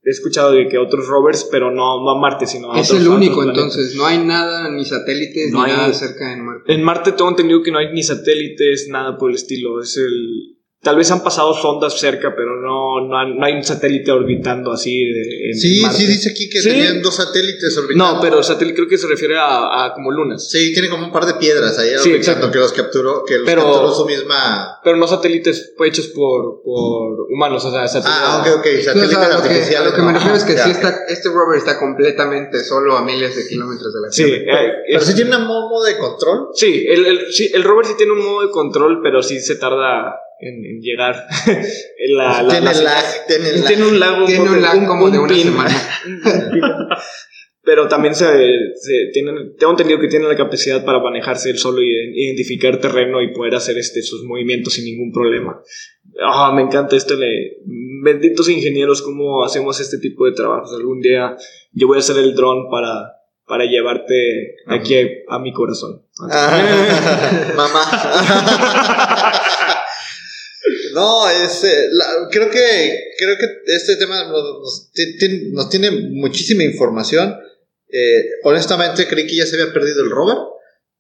he 0.01 0.09
escuchado 0.11 0.51
de 0.53 0.67
que 0.67 0.77
otros 0.77 1.07
rovers, 1.07 1.47
pero 1.51 1.71
no, 1.71 2.03
no 2.03 2.11
a 2.11 2.19
Marte, 2.19 2.45
sino 2.47 2.71
a 2.73 2.79
Es 2.79 2.89
otros- 2.89 3.01
el 3.03 3.09
único, 3.09 3.43
entonces. 3.43 3.95
No 3.95 4.05
hay 4.05 4.17
nada, 4.19 4.69
ni 4.71 4.85
satélites, 4.85 5.51
No 5.51 5.65
ni 5.65 5.71
hay- 5.71 5.77
nada 5.77 5.93
cerca 5.93 6.31
en 6.33 6.45
Marte. 6.45 6.73
En 6.73 6.83
Marte 6.83 7.11
tengo 7.11 7.29
entendido 7.29 7.61
que 7.61 7.71
no 7.71 7.79
hay 7.79 7.91
ni 7.93 8.01
satélites, 8.03 8.87
nada 8.89 9.17
por 9.17 9.29
el 9.29 9.35
estilo. 9.35 9.81
Es 9.81 9.97
el. 9.97 10.57
Tal 10.81 10.95
vez 10.95 11.11
han 11.11 11.21
pasado 11.21 11.53
sondas 11.53 11.99
cerca, 11.99 12.33
pero 12.37 12.55
no, 12.55 13.05
no, 13.05 13.17
han- 13.17 13.37
no 13.37 13.45
hay 13.45 13.51
un 13.53 13.63
satélite 13.65 14.11
orbitando 14.13 14.71
así. 14.71 15.03
de- 15.03 15.49
en 15.49 15.55
Sí, 15.59 15.81
Marte. 15.81 15.97
sí, 15.97 16.07
dice 16.07 16.29
aquí 16.31 16.49
que 16.49 16.61
Sí. 16.61 16.69
tenían 16.69 17.01
dos 17.01 17.15
satélites 17.15 17.77
orbitando. 17.77 18.13
No, 18.15 18.21
pero 18.21 18.41
satélite 18.41 18.77
creo 18.77 18.87
que 18.87 18.97
se 18.97 19.07
refiere 19.07 19.37
a, 19.37 19.85
a 19.85 19.93
como 19.93 20.09
lunas. 20.09 20.49
Sí, 20.49 20.71
tiene 20.71 20.87
como 20.89 21.05
un 21.07 21.11
par 21.11 21.25
de 21.25 21.33
piedras 21.33 21.77
ahí 21.79 21.89
Sí, 22.01 22.13
exacto. 22.13 22.49
que 22.49 22.59
los 22.59 22.71
capturó, 22.71 23.25
que 23.25 23.39
los 23.39 23.45
Pero- 23.45 23.63
capturó 23.63 23.91
su 23.93 24.05
misma... 24.05 24.79
Pero 24.81 24.95
no 24.95 25.05
satélites 25.05 25.73
hechos 25.83 26.07
por, 26.07 26.61
por 26.63 27.27
humanos, 27.29 27.65
o 27.65 27.71
sea, 27.71 27.85
satélites. 27.85 28.23
Ah, 28.25 28.37
ok, 28.39 28.47
ok, 28.59 28.65
o 28.79 28.81
satélites 28.83 28.85
sea, 28.85 29.03
lo 29.03 29.09
que, 29.09 29.17
a 29.33 29.37
artificiales. 29.37 29.89
lo 29.91 29.95
que 29.97 30.01
me 30.01 30.07
¿no? 30.07 30.13
refiero 30.13 30.37
es 30.37 30.43
que 30.45 30.55
Ya, 30.55 30.63
sí 30.63 30.71
está, 30.71 31.03
este 31.09 31.27
rover 31.29 31.57
está 31.57 31.77
completamente 31.77 32.63
solo 32.63 32.95
a 32.95 33.03
miles 33.03 33.35
de 33.35 33.45
kilómetros 33.49 33.93
de 33.93 33.99
la 33.99 34.11
Sí, 34.11 34.23
Tierra. 34.23 34.63
eh, 34.63 34.71
Pero 34.93 35.01
sí 35.01 35.13
tiene 35.13 35.35
un 35.35 35.45
modo 35.45 35.83
de 35.83 35.97
control. 35.97 36.47
sí, 36.53 36.85
el, 36.87 37.05
el, 37.05 37.33
sí, 37.33 37.51
el 37.53 37.63
rover 37.65 37.85
sí 37.85 37.93
tiene 37.97 38.13
un 38.13 38.23
modo 38.23 38.41
de 38.47 38.49
control, 38.51 39.01
pero 39.03 39.21
sí 39.21 39.41
se 39.41 39.55
tarda 39.55 40.15
en, 40.41 40.65
en 40.65 40.81
llegar. 40.81 41.27
La, 42.15 42.41
la- 42.43 42.49
tiene 42.49 42.65
la- 42.73 42.81
lag, 42.81 43.05
tiene 43.27 43.83
un 43.85 43.99
lag, 43.99 44.25
Tiene 44.25 44.49
un 44.49 44.61
lag 44.61 44.85
como 44.87 45.09
de 45.09 45.19
una 45.19 45.33
pin. 45.33 45.43
semana. 45.43 45.89
Pero 47.61 47.87
también 47.87 48.15
se, 48.15 48.25
se 48.25 49.09
tienen, 49.13 49.55
tengo 49.57 49.71
entendido 49.73 49.99
que 49.99 50.07
tiene 50.07 50.27
la 50.27 50.35
capacidad 50.35 50.83
para 50.85 50.99
manejarse 50.99 51.51
él 51.51 51.59
solo 51.59 51.83
y 51.83 51.89
identificar 52.25 52.79
terreno 52.79 53.21
y 53.21 53.31
poder 53.33 53.53
hacer 53.53 53.77
este, 53.77 54.01
sus 54.01 54.23
movimientos 54.23 54.73
sin 54.73 54.85
ningún 54.85 55.11
problema. 55.11 55.61
Ah, 56.25 56.51
me 56.55 56.63
encanta 56.63 56.95
esto. 56.95 57.15
Le, 57.15 57.57
benditos 58.03 58.49
ingenieros, 58.49 59.01
cómo 59.03 59.43
hacemos 59.43 59.79
este 59.81 59.99
tipo 59.99 60.25
de 60.25 60.31
trabajos. 60.31 60.73
Algún 60.73 60.99
día 61.01 61.35
yo 61.73 61.85
voy 61.87 61.97
a 61.97 61.99
hacer 61.99 62.17
el 62.17 62.33
dron 62.33 62.69
para, 62.71 63.11
para 63.45 63.65
llevarte 63.65 64.55
aquí 64.65 64.95
a, 64.97 65.35
a 65.35 65.39
mi 65.39 65.51
corazón. 65.53 66.01
Mamá. 67.55 67.81
No, 70.99 71.29
es, 71.29 71.63
eh, 71.63 71.87
la- 71.91 72.27
creo 72.31 72.49
que 72.49 72.99
creo 73.17 73.37
que 73.37 73.45
este 73.73 73.95
tema 73.95 74.25
nos, 74.25 74.43
nos 74.59 74.91
ti- 74.93 75.17
ti- 75.17 75.49
nos 75.51 75.69
tiene 75.69 75.91
muchísima 75.91 76.63
información. 76.63 77.35
Eh, 77.91 78.23
honestamente 78.43 79.07
creí 79.07 79.25
que 79.25 79.35
ya 79.37 79.45
se 79.45 79.59
había 79.59 79.73
perdido 79.73 80.03
el 80.03 80.11
rover 80.11 80.37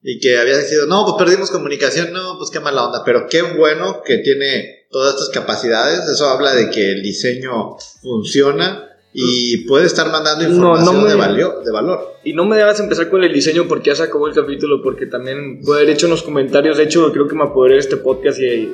y 0.01 0.19
que 0.19 0.37
había 0.39 0.57
decidido, 0.57 0.87
no, 0.87 1.05
pues 1.05 1.17
perdimos 1.23 1.51
comunicación, 1.51 2.11
no, 2.13 2.37
pues 2.37 2.49
qué 2.51 2.59
mala 2.59 2.85
onda, 2.85 3.03
pero 3.05 3.27
qué 3.29 3.41
bueno 3.43 4.01
que 4.03 4.17
tiene 4.19 4.87
todas 4.89 5.13
estas 5.15 5.29
capacidades, 5.29 6.07
eso 6.09 6.27
habla 6.29 6.55
de 6.55 6.69
que 6.71 6.91
el 6.93 7.03
diseño 7.03 7.75
funciona 8.01 8.85
y 9.13 9.65
puede 9.67 9.85
estar 9.85 10.09
mandando 10.11 10.45
No, 10.47 10.55
información 10.55 10.95
no 10.95 11.01
me- 11.03 11.09
de, 11.09 11.15
valio- 11.15 11.61
de 11.63 11.71
valor. 11.71 12.15
Y 12.23 12.33
no 12.33 12.45
me 12.45 12.57
debas 12.57 12.79
empezar 12.79 13.09
con 13.09 13.23
el 13.23 13.33
diseño 13.33 13.67
porque 13.67 13.89
ya 13.89 13.95
se 13.95 14.03
acabó 14.03 14.27
el 14.27 14.33
capítulo, 14.35 14.81
porque 14.83 15.05
también 15.05 15.61
puede 15.61 15.81
haber 15.81 15.93
hecho 15.93 16.05
en 16.07 16.11
los 16.11 16.23
comentarios. 16.23 16.77
De 16.77 16.83
hecho, 16.83 17.11
creo 17.11 17.27
que 17.27 17.35
me 17.35 17.43
apoderé 17.43 17.75
de 17.75 17.79
este 17.81 17.97
podcast 17.97 18.39
y 18.39 18.73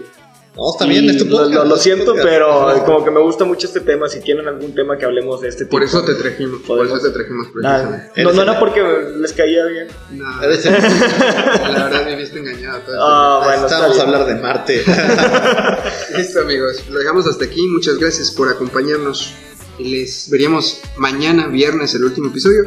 No, 0.57 0.71
está 0.71 0.85
bien, 0.85 1.03
Y 1.05 1.09
es 1.09 1.17
tu 1.17 1.25
lo- 1.25 1.38
podcast, 1.38 1.53
Lo, 1.53 1.65
lo 1.65 1.75
tu 1.75 1.81
siento, 1.81 2.05
podcast. 2.13 2.27
pero 2.29 2.85
como 2.85 3.03
que 3.03 3.12
me 3.12 3.19
gusta 3.21 3.43
mucho 3.45 3.67
este 3.67 3.81
tema. 3.81 4.07
Si 4.07 4.21
tienen 4.21 4.47
algún 4.47 4.74
tema 4.74 4.97
que 4.97 5.05
hablemos 5.05 5.41
de 5.41 5.50
este 5.50 5.65
tipo. 5.65 5.71
Por 5.71 5.83
eso 5.83 6.03
te 6.03 6.13
trajimos, 6.15 6.62
por 6.62 6.85
eso 6.85 7.00
te 7.00 7.09
trajimos 7.09 7.47
Nada, 7.55 7.83
precisamente. 7.83 8.24
no, 8.24 8.31
no 8.33 8.41
era 8.41 8.59
porque 8.59 8.81
les 9.17 9.33
caía 9.33 9.65
bien. 9.65 9.88
No, 10.12 10.43
Eres 10.43 10.65
el- 10.65 10.74
la 11.74 11.83
verdad 11.89 12.05
me 12.05 12.15
viste 12.15 12.39
engañado 12.39 12.79
todo 12.81 12.95
Ah, 13.00 13.39
este 13.41 13.50
bueno, 13.50 13.65
está 13.65 13.75
Estábamos 13.75 14.00
a 14.00 14.03
hablar 14.03 14.25
de 14.25 14.35
Marte. 14.41 14.83
Listo 16.17 16.41
amigos, 16.41 16.83
lo 16.89 17.00
dejamos 17.00 17.27
hasta 17.27 17.45
aquí. 17.45 17.67
Muchas 17.67 17.97
gracias 17.97 18.31
por 18.31 18.50
acompañarnos. 18.50 19.33
Les 19.77 20.29
veríamos 20.29 20.79
mañana, 20.97 21.47
viernes, 21.47 21.93
el 21.95 22.05
último 22.05 22.29
episodio. 22.29 22.63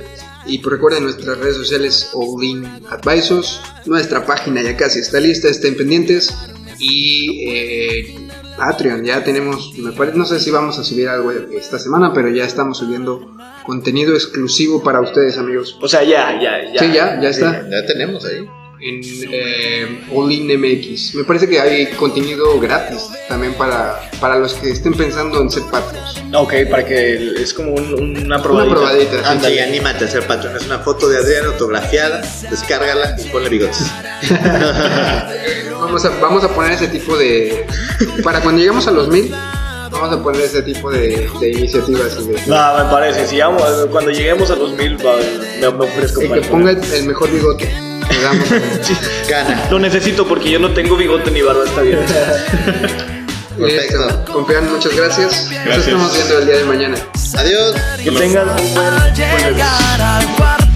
Y 0.47 0.59
pues 0.59 0.73
recuerden 0.75 1.05
nuestras 1.05 1.39
redes 1.39 1.57
sociales 1.57 2.09
All 2.13 2.43
In 2.45 2.65
Advisors. 2.91 3.61
Nuestra 3.87 4.25
página 4.27 4.63
ya 4.63 4.77
casi 4.77 4.99
está 5.01 5.21
lista, 5.21 5.49
estén 5.49 5.75
pendientes. 5.77 6.35
Y 6.79 7.49
eh, 7.49 8.15
Patreon, 8.57 9.05
ya 9.05 9.23
tenemos, 9.25 9.73
me 9.79 9.93
parece, 9.93 10.17
no 10.17 10.25
sé 10.25 10.39
si 10.41 10.51
vamos 10.51 10.79
a 10.79 10.85
subir 10.85 11.09
algo 11.09 11.31
esta 11.33 11.79
semana, 11.79 12.13
pero 12.15 12.29
ya 12.29 12.45
estamos 12.45 12.79
subiendo 12.79 13.33
contenido 13.65 14.15
exclusivo 14.15 14.83
para 14.83 15.01
ustedes 15.01 15.39
amigos. 15.39 15.77
O 15.81 15.89
sea, 15.89 16.03
ya, 16.03 16.41
ya, 16.41 16.73
ya. 16.73 16.79
Sí, 16.81 16.87
ya, 16.93 17.21
ya 17.21 17.29
está. 17.29 17.69
ya 17.69 17.87
tenemos 17.87 18.25
ahí. 18.25 18.47
en 18.81 19.01
eh, 19.33 20.01
All 20.15 20.31
In 20.31 20.47
MX. 20.61 21.17
Me 21.17 21.25
parece 21.25 21.49
que 21.49 21.59
hay 21.61 21.87
contenido 21.97 22.59
gratis 22.61 23.09
también 23.29 23.55
para, 23.55 24.01
para 24.21 24.39
los 24.39 24.55
que 24.55 24.71
estén 24.71 24.95
pensando 24.95 25.41
en 25.43 25.51
ser 25.51 25.65
patrios. 25.65 26.23
Ok, 26.33 26.55
para 26.71 26.85
que 26.87 27.33
es 27.43 27.53
como 27.53 27.73
un- 27.75 27.95
una 27.95 28.37
Una 28.37 28.43
probadita. 28.43 28.75
probadita. 28.77 29.19
sí. 29.19 29.25
Anda 29.27 29.51
y 29.51 29.59
anímate 29.59 30.05
a 30.05 30.09
ser 30.09 30.27
patrón. 30.29 30.57
Es 30.57 30.65
una 30.67 30.79
foto 30.79 31.09
de 31.09 31.19
Adrián 31.19 31.47
autografiada. 31.47 32.23
Descárgala 32.51 33.17
y 33.19 33.29
ponle 33.31 33.49
bigotes. 33.49 33.85
Vamos 35.89 36.05
a, 36.05 36.11
vamos 36.21 36.45
a 36.45 36.49
poner 36.49 36.73
ese 36.73 36.89
tipo 36.89 37.17
de... 37.17 37.67
Para 38.23 38.41
cuando 38.43 38.59
lleguemos 38.61 38.87
a 38.87 38.91
los 38.91 39.09
mil, 39.09 39.35
vamos 39.91 40.13
a 40.13 40.23
poner 40.23 40.43
ese 40.43 40.61
tipo 40.63 40.91
de, 40.91 41.31
de 41.41 41.51
iniciativas. 41.51 42.15
y 42.21 42.27
de- 42.29 42.43
No, 42.47 42.85
me 42.85 42.91
parece. 42.91 43.27
Si 43.27 43.39
vamos, 43.41 43.63
cuando 43.91 44.11
lleguemos 44.11 44.51
a 44.51 44.57
los 44.57 44.73
mil, 44.73 44.99
va- 45.05 45.17
me, 45.61 45.71
me 45.79 45.85
ofrezco. 45.87 46.21
para- 46.29 46.43
que 46.43 46.49
ponga 46.49 46.71
el, 46.73 46.93
el 46.93 47.05
mejor 47.07 47.31
bigote. 47.31 47.73
Damos 48.23 48.49
Gana. 49.29 49.67
Lo 49.71 49.79
necesito 49.79 50.27
porque 50.29 50.51
yo 50.51 50.59
no 50.59 50.73
tengo 50.75 50.95
bigote 50.97 51.31
ni 51.31 51.41
barba, 51.41 51.65
está 51.65 51.81
bien. 51.81 51.99
Listo. 53.59 54.25
Confían, 54.33 54.71
muchas 54.71 54.95
gracias. 54.95 55.49
Nos 55.67 55.79
estamos 55.79 56.13
viendo 56.15 56.39
el 56.39 56.47
día 56.47 56.57
de 56.59 56.65
mañana. 56.65 56.97
Adiós. 57.39 57.75
Que 58.05 58.11
tengan 58.11 58.49
un 58.51 58.75
buen... 58.75 58.95
Cuarto 60.37 60.68